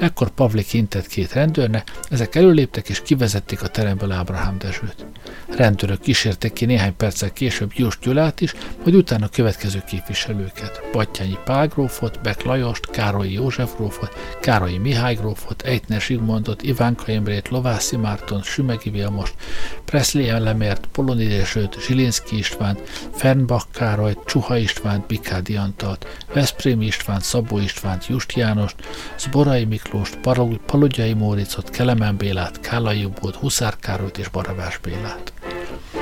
Ekkor 0.00 0.30
Pavlik 0.30 0.72
intett 0.72 1.06
két 1.06 1.32
rendőrnek, 1.32 1.90
ezek 2.10 2.34
előléptek 2.34 2.88
és 2.88 3.02
kivezették 3.02 3.62
a 3.62 3.68
teremből 3.68 4.12
Ábrahám 4.12 4.58
Dezsőt. 4.58 5.06
Rendőrök 5.48 6.00
kísértek 6.00 6.52
ki 6.52 6.64
néhány 6.64 6.96
perccel 6.96 7.32
később 7.32 7.70
Jós 7.74 7.98
Gyulát 8.02 8.40
is, 8.40 8.54
majd 8.82 8.94
utána 8.94 9.24
a 9.24 9.28
következő 9.28 9.82
képviselőket. 9.86 10.82
Battyányi 10.92 11.38
Pál 11.44 11.66
grófot, 11.66 12.20
Bek 12.22 12.42
Lajost, 12.42 12.90
Károlyi 12.90 13.32
József 13.32 13.76
grófot, 13.76 14.16
Károlyi 14.40 14.78
Mihály 14.78 15.14
grófot, 15.14 15.62
Eitner 15.62 16.00
Zsigmondot, 16.00 16.62
Ivánka 16.62 17.12
Imrét, 17.12 17.48
Lovászi 17.48 17.96
Márton, 17.96 18.42
Sümegi 18.42 18.90
Vilmost, 18.90 19.34
Presley 19.84 20.28
Elemért, 20.28 20.86
Polonidésőt, 20.92 21.76
Zsilinszki 21.86 22.38
Istvánt, 22.38 22.80
Fernbach 23.14 23.66
Károlyt, 23.72 24.18
Csuha 24.26 24.56
Istvánt, 24.56 25.06
Bikádi 25.06 25.56
Antalt, 25.56 26.06
Veszprém 26.34 26.82
Istvánt, 26.82 27.22
Szabó 27.22 27.58
Istvánt, 27.58 28.06
Just 28.06 28.32
Jánost, 28.32 28.74
Zborai 29.38 29.64
Miklóst, 29.64 30.18
Palogyai 30.66 31.12
Móricot, 31.12 31.70
Kelemen 31.70 32.16
Bélát, 32.16 32.60
Kálai 32.60 33.00
Jubót, 33.00 33.34
Huszár 33.34 33.76
Károlyt 33.76 34.18
és 34.18 34.28
Barabás 34.28 34.78
Bélát. 34.78 35.32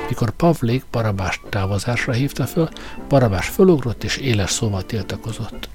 Mikor 0.08 0.30
Pavlik 0.30 0.84
Barabást 0.90 1.40
távozásra 1.48 2.12
hívta 2.12 2.44
föl, 2.44 2.68
Barabás 3.08 3.48
fölugrott 3.48 4.04
és 4.04 4.16
éles 4.16 4.50
szóval 4.50 4.86
tiltakozott. 4.86 5.68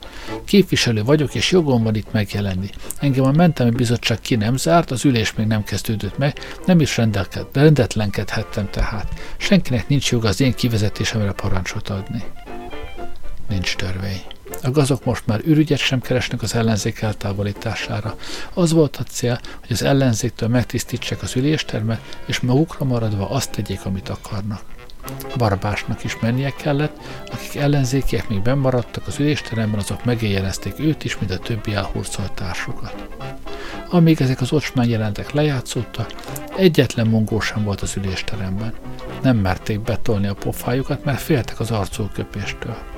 Képviselő 0.45 1.03
vagyok, 1.03 1.35
és 1.35 1.51
jogom 1.51 1.83
van 1.83 1.95
itt 1.95 2.11
megjelenni. 2.11 2.69
Engem 2.99 3.25
a 3.25 3.31
mentelmi 3.31 3.75
bizottság 3.75 4.19
ki 4.19 4.35
nem 4.35 4.57
zárt, 4.57 4.91
az 4.91 5.05
ülés 5.05 5.33
még 5.33 5.47
nem 5.47 5.63
kezdődött 5.63 6.17
meg, 6.17 6.39
nem 6.65 6.79
is 6.79 6.99
rendetlenkedhettem 7.53 8.69
tehát. 8.69 9.07
Senkinek 9.37 9.87
nincs 9.87 10.11
joga 10.11 10.27
az 10.27 10.41
én 10.41 10.53
kivezetésemre 10.53 11.31
parancsot 11.31 11.89
adni. 11.89 12.23
Nincs 13.49 13.75
törvény. 13.75 14.21
A 14.63 14.71
gazok 14.71 15.05
most 15.05 15.27
már 15.27 15.41
ürügyet 15.43 15.79
sem 15.79 16.01
keresnek 16.01 16.41
az 16.41 16.55
ellenzék 16.55 17.01
eltávolítására. 17.01 18.15
Az 18.53 18.71
volt 18.71 18.97
a 18.97 19.03
cél, 19.03 19.39
hogy 19.59 19.71
az 19.71 19.83
ellenzéktől 19.83 20.49
megtisztítsák 20.49 21.21
az 21.21 21.35
üléstermet, 21.35 22.17
és 22.25 22.39
magukra 22.39 22.85
maradva 22.85 23.29
azt 23.29 23.51
tegyék, 23.51 23.85
amit 23.85 24.09
akarnak. 24.09 24.61
Barbásnak 25.37 26.03
is 26.03 26.19
mennie 26.19 26.49
kellett, 26.49 26.97
akik 27.31 27.55
ellenzékiek 27.55 28.29
még 28.29 28.41
bemaradtak 28.41 29.07
az 29.07 29.19
ülésteremben, 29.19 29.79
azok 29.79 30.05
megéjjelezték 30.05 30.79
őt 30.79 31.03
is, 31.03 31.17
mint 31.17 31.31
a 31.31 31.37
többi 31.37 31.73
elhurcolt 31.73 32.31
társukat. 32.31 33.07
Amíg 33.89 34.21
ezek 34.21 34.41
az 34.41 34.51
ocsmány 34.51 34.89
jelentek 34.89 35.31
lejátszódtak, 35.31 36.13
egyetlen 36.57 37.07
mongó 37.07 37.39
sem 37.39 37.63
volt 37.63 37.81
az 37.81 37.95
ülésteremben. 37.95 38.73
Nem 39.21 39.37
merték 39.37 39.79
betolni 39.79 40.27
a 40.27 40.33
pofájukat, 40.33 41.03
mert 41.03 41.21
féltek 41.21 41.59
az 41.59 41.71
arcúköpéstől. 41.71 42.90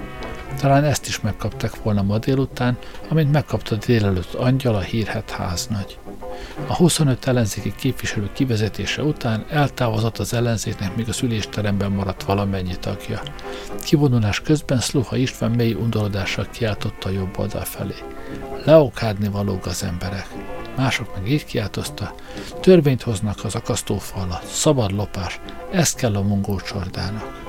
Talán 0.60 0.84
ezt 0.84 1.08
is 1.08 1.22
megkapták 1.22 1.84
volna 1.84 2.02
ma 2.02 2.18
délután, 2.18 2.78
amint 3.10 3.32
megkapta 3.32 3.76
délelőtt 3.76 4.34
angyal 4.34 4.76
a 4.76 4.80
hírhet 4.80 5.32
háznagy. 5.32 5.98
A 6.68 6.76
25 6.76 7.28
ellenzéki 7.28 7.74
képviselő 7.76 8.30
kivezetése 8.34 9.04
után 9.04 9.46
eltávozott 9.50 10.18
az 10.18 10.34
ellenzéknek, 10.34 10.96
míg 10.96 11.10
az 11.10 11.22
ülésteremben 11.22 11.92
maradt 11.92 12.24
valamennyi 12.24 12.76
tagja. 12.80 13.22
Kivonulás 13.84 14.42
közben 14.42 14.80
Szluha 14.80 15.16
István 15.16 15.52
mély 15.52 15.74
undorodással 15.74 16.48
kiáltotta 16.52 17.10
a 17.10 17.12
jobb 17.12 17.38
oldal 17.38 17.64
felé. 17.64 17.96
Leokádni 18.66 19.28
valók 19.28 19.66
az 19.66 19.84
emberek. 19.84 20.28
Mások 20.78 21.16
meg 21.16 21.32
így 21.32 21.46
kiáltozta, 21.46 22.16
törvényt 22.62 23.02
hoznak 23.02 23.44
az 23.44 23.56
akasztófa 23.56 24.20
alatt, 24.20 24.46
szabad 24.46 24.92
lopás, 24.92 25.40
ez 25.72 25.94
kell 25.94 26.16
a 26.16 26.22
mongol 26.22 26.62
csordának. 26.62 27.42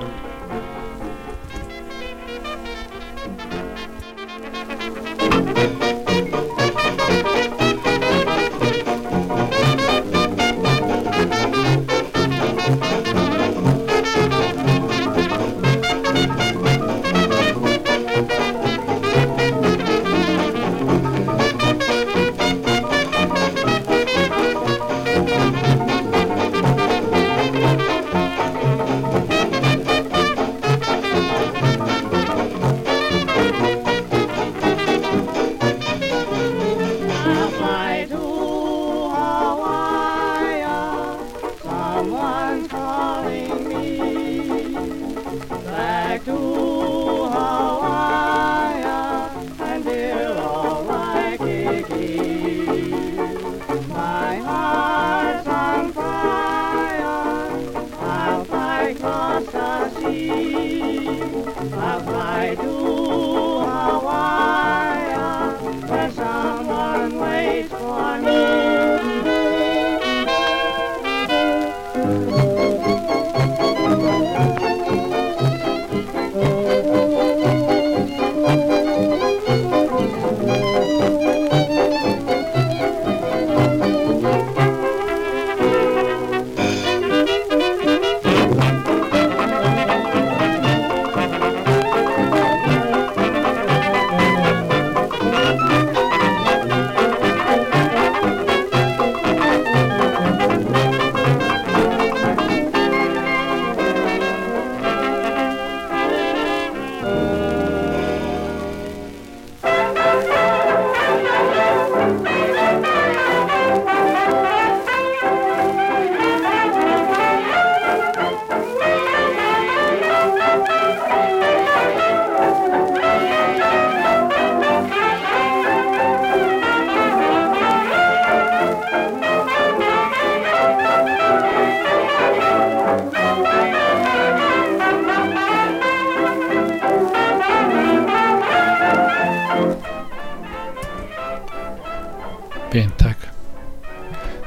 Péntek. 142.75 143.31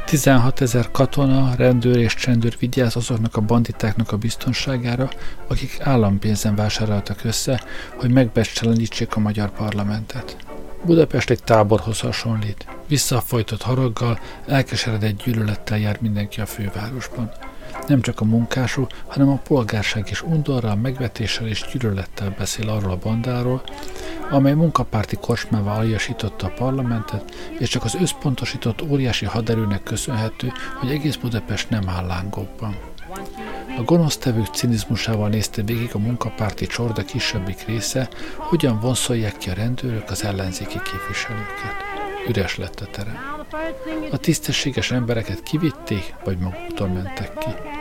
16 0.06 0.60
ezer 0.60 0.90
katona, 0.90 1.54
rendőr 1.56 1.96
és 1.96 2.14
csendőr 2.14 2.56
vigyáz 2.58 2.96
azoknak 2.96 3.36
a 3.36 3.40
banditáknak 3.40 4.12
a 4.12 4.16
biztonságára, 4.16 5.10
akik 5.46 5.80
állampénzen 5.80 6.54
vásároltak 6.54 7.24
össze, 7.24 7.62
hogy 7.96 8.10
megbecselenítsék 8.10 9.16
a 9.16 9.20
magyar 9.20 9.50
parlamentet. 9.50 10.36
Budapest 10.84 11.30
egy 11.30 11.42
táborhoz 11.42 12.00
hasonlít. 12.00 12.66
Visszafolytott 12.86 13.62
haraggal, 13.62 14.18
elkeseredett 14.46 15.22
gyűlölettel 15.22 15.78
jár 15.78 15.98
mindenki 16.00 16.40
a 16.40 16.46
fővárosban. 16.46 17.30
Nem 17.88 18.00
csak 18.00 18.20
a 18.20 18.24
munkások, 18.24 18.90
hanem 19.06 19.28
a 19.28 19.40
polgárság 19.44 20.06
is 20.10 20.22
undorral, 20.22 20.76
megvetéssel 20.76 21.46
és 21.46 21.64
gyűlölettel 21.72 22.34
beszél 22.38 22.68
arról 22.68 22.90
a 22.90 22.96
bandáról, 22.96 23.62
amely 24.30 24.52
munkapárti 24.52 25.16
korsmával 25.16 25.76
aljasította 25.76 26.46
a 26.46 26.52
parlamentet, 26.56 27.34
és 27.58 27.68
csak 27.68 27.84
az 27.84 27.94
összpontosított 27.94 28.82
óriási 28.82 29.24
haderőnek 29.24 29.82
köszönhető, 29.82 30.52
hogy 30.80 30.90
egész 30.90 31.16
Budapest 31.16 31.70
nem 31.70 31.88
áll 31.88 32.06
lángokban. 32.06 32.76
A 33.78 33.82
gonosztevők 33.82 34.46
cinizmusával 34.46 35.28
nézte 35.28 35.62
végig 35.62 35.90
a 35.92 35.98
munkapárti 35.98 36.66
csorda 36.66 37.04
kisebbik 37.04 37.66
része, 37.66 38.08
hogyan 38.36 38.80
vonszolják 38.80 39.36
ki 39.36 39.50
a 39.50 39.54
rendőrök 39.54 40.10
az 40.10 40.24
ellenzéki 40.24 40.78
képviselőket. 40.84 41.74
Üres 42.28 42.56
lett 42.56 42.80
a 42.80 42.86
terem. 42.90 43.18
A 44.10 44.16
tisztességes 44.16 44.90
embereket 44.90 45.42
kivitték, 45.42 46.14
vagy 46.24 46.38
maguktól 46.38 46.88
mentek 46.88 47.38
ki. 47.38 47.77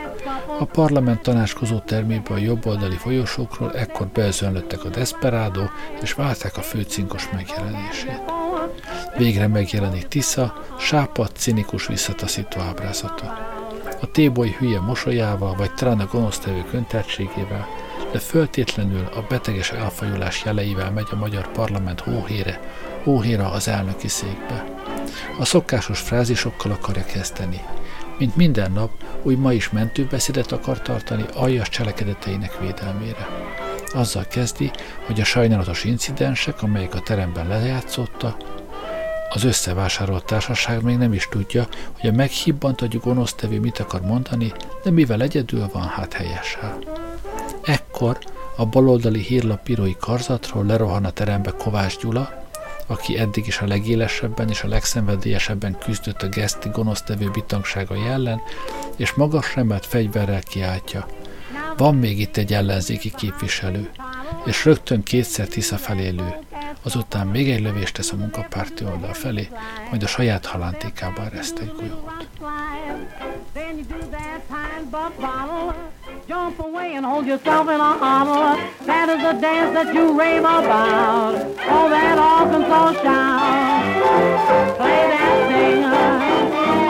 A 0.58 0.64
parlament 0.64 1.22
tanácskozó 1.22 1.78
termébe 1.78 2.34
a 2.34 2.36
jobboldali 2.36 2.96
folyosókról 2.96 3.72
ekkor 3.72 4.06
beözönlöttek 4.06 4.84
a 4.84 4.88
Desperado, 4.88 5.62
és 6.00 6.12
várták 6.12 6.56
a 6.56 6.62
főcinkos 6.62 7.28
megjelenését. 7.32 8.20
Végre 9.16 9.46
megjelenik 9.46 10.08
Tisza, 10.08 10.64
sápadt, 10.78 11.36
cinikus 11.36 11.86
visszataszító 11.86 12.60
ábrázata. 12.60 13.56
A 14.00 14.10
téboly 14.10 14.56
hülye 14.58 14.80
mosolyával, 14.80 15.54
vagy 15.54 15.74
talán 15.74 16.00
a 16.00 16.06
gonosztevő 16.06 16.64
köntertségével, 16.70 17.66
de 18.12 18.18
föltétlenül 18.18 19.08
a 19.14 19.24
beteges 19.28 19.70
elfajulás 19.70 20.42
jeleivel 20.44 20.90
megy 20.90 21.08
a 21.10 21.16
magyar 21.16 21.52
parlament 21.52 22.00
hóhére, 22.00 22.60
hóhéra 23.02 23.50
az 23.50 23.68
elnöki 23.68 24.08
székbe. 24.08 24.64
A 25.38 25.44
szokásos 25.44 26.00
frázisokkal 26.00 26.72
akarja 26.72 27.04
kezdeni. 27.04 27.60
Mint 28.18 28.36
minden 28.36 28.72
nap, 28.72 28.90
úgy 29.22 29.38
ma 29.38 29.52
is 29.52 29.70
mentőbeszédet 29.70 30.52
akar 30.52 30.82
tartani 30.82 31.24
aljas 31.34 31.68
cselekedeteinek 31.68 32.58
védelmére. 32.58 33.28
Azzal 33.94 34.24
kezdi, 34.24 34.70
hogy 35.06 35.20
a 35.20 35.24
sajnálatos 35.24 35.84
incidensek, 35.84 36.62
amelyek 36.62 36.94
a 36.94 37.00
teremben 37.00 37.48
lejátszotta, 37.48 38.36
az 39.30 39.44
összevásárolt 39.44 40.24
társaság 40.24 40.82
még 40.82 40.96
nem 40.96 41.12
is 41.12 41.28
tudja, 41.30 41.66
hogy 42.00 42.10
a 42.10 42.12
meghibbant 42.12 42.80
agyú 42.80 43.00
gonosztevő 43.00 43.60
mit 43.60 43.78
akar 43.78 44.00
mondani, 44.00 44.52
de 44.82 44.90
mivel 44.90 45.22
egyedül 45.22 45.68
van, 45.72 45.82
hát 45.82 46.12
helyesel. 46.12 46.78
Ekkor 47.64 48.18
a 48.56 48.66
baloldali 48.66 49.20
hírlap 49.20 49.64
bírói 49.64 49.96
karzatról 50.00 50.64
lerohan 50.64 51.04
a 51.04 51.10
terembe 51.10 51.50
Kovács 51.50 51.98
Gyula, 51.98 52.47
aki 52.90 53.18
eddig 53.18 53.46
is 53.46 53.58
a 53.58 53.66
legélesebben 53.66 54.48
és 54.48 54.62
a 54.62 54.68
legszenvedélyesebben 54.68 55.78
küzdött 55.78 56.22
a 56.22 56.28
geszti 56.28 56.68
gonosztevő 56.68 57.30
bitangsága 57.30 57.94
ellen, 58.06 58.40
és 58.96 59.12
magas 59.12 59.54
remelt 59.54 59.86
fegyverrel 59.86 60.42
kiáltja. 60.42 61.06
Van 61.76 61.94
még 61.94 62.20
itt 62.20 62.36
egy 62.36 62.52
ellenzéki 62.52 63.12
képviselő, 63.16 63.90
és 64.44 64.64
rögtön 64.64 65.02
kétszer 65.02 65.46
Tisza 65.46 65.76
felé 65.76 66.08
lő. 66.08 66.34
Azután 66.82 67.26
még 67.26 67.50
egy 67.50 67.60
lövést 67.60 67.94
tesz 67.94 68.12
a 68.12 68.16
munkapárti 68.16 68.84
oldal 68.84 69.12
felé, 69.12 69.48
majd 69.90 70.02
a 70.02 70.06
saját 70.06 70.46
halántékába 70.46 71.24
ereszt 71.24 71.58
egy 71.58 71.72
golyót. 71.76 72.28
Jump 76.28 76.58
away 76.58 76.94
and 76.94 77.06
hold 77.06 77.24
yourself 77.24 77.70
in 77.70 77.80
a 77.80 77.92
huddle. 77.96 78.60
That 78.84 79.08
is 79.08 79.16
the 79.22 79.40
dance 79.40 79.72
that 79.72 79.94
you 79.94 80.12
rave 80.12 80.40
about. 80.40 81.36
Oh, 81.36 81.88
that 81.88 82.18
Arkansas 82.18 82.92
shout. 83.02 84.76
Play 84.76 85.08
that 85.08 85.48
thing. 85.48 86.87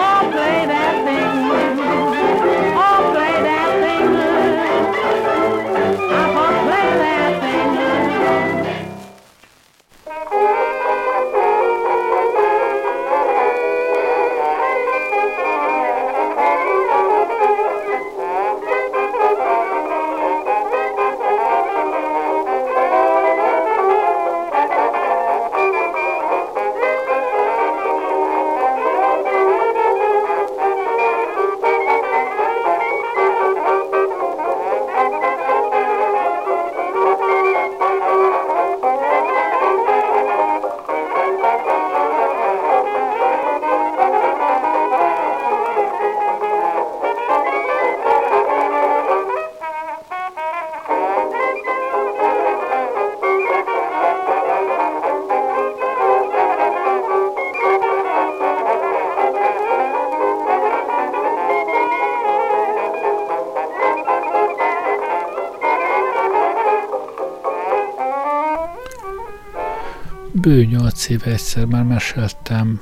Bő 70.49 70.64
nyolc 70.64 71.09
éve 71.09 71.30
egyszer 71.30 71.64
már 71.64 71.82
meséltem 71.82 72.80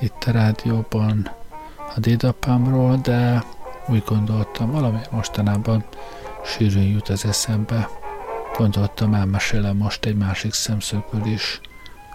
itt 0.00 0.24
a 0.26 0.30
rádióban 0.30 1.30
a 1.94 2.00
dédapámról, 2.00 2.96
de 3.02 3.44
úgy 3.88 4.02
gondoltam, 4.06 4.70
valami 4.70 4.98
mostanában 5.10 5.84
sűrűn 6.44 6.82
jut 6.82 7.08
az 7.08 7.24
eszembe. 7.24 7.88
Gondoltam, 8.56 9.14
elmesélem 9.14 9.76
most 9.76 10.04
egy 10.04 10.16
másik 10.16 10.52
szemszögből 10.52 11.24
is 11.24 11.60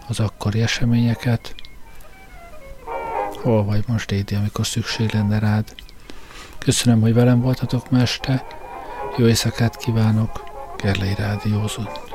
az 0.08 0.20
akkori 0.20 0.62
eseményeket. 0.62 1.56
Hol 3.42 3.64
vagy 3.64 3.84
most, 3.88 4.10
Dédi, 4.10 4.36
amikor 4.36 4.68
szükség 4.68 5.14
lenne 5.14 5.39
rád? 5.39 5.76
Köszönöm, 6.58 7.02
hogy 7.02 7.14
velem 7.14 7.42
voltatok 7.42 7.92
ma 7.92 8.00
este. 8.00 8.46
Jó 9.18 9.28
éjszakát 9.28 9.78
kívánok, 9.78 10.44
Gerlei 10.78 11.16
Rádiózott. 11.18 12.11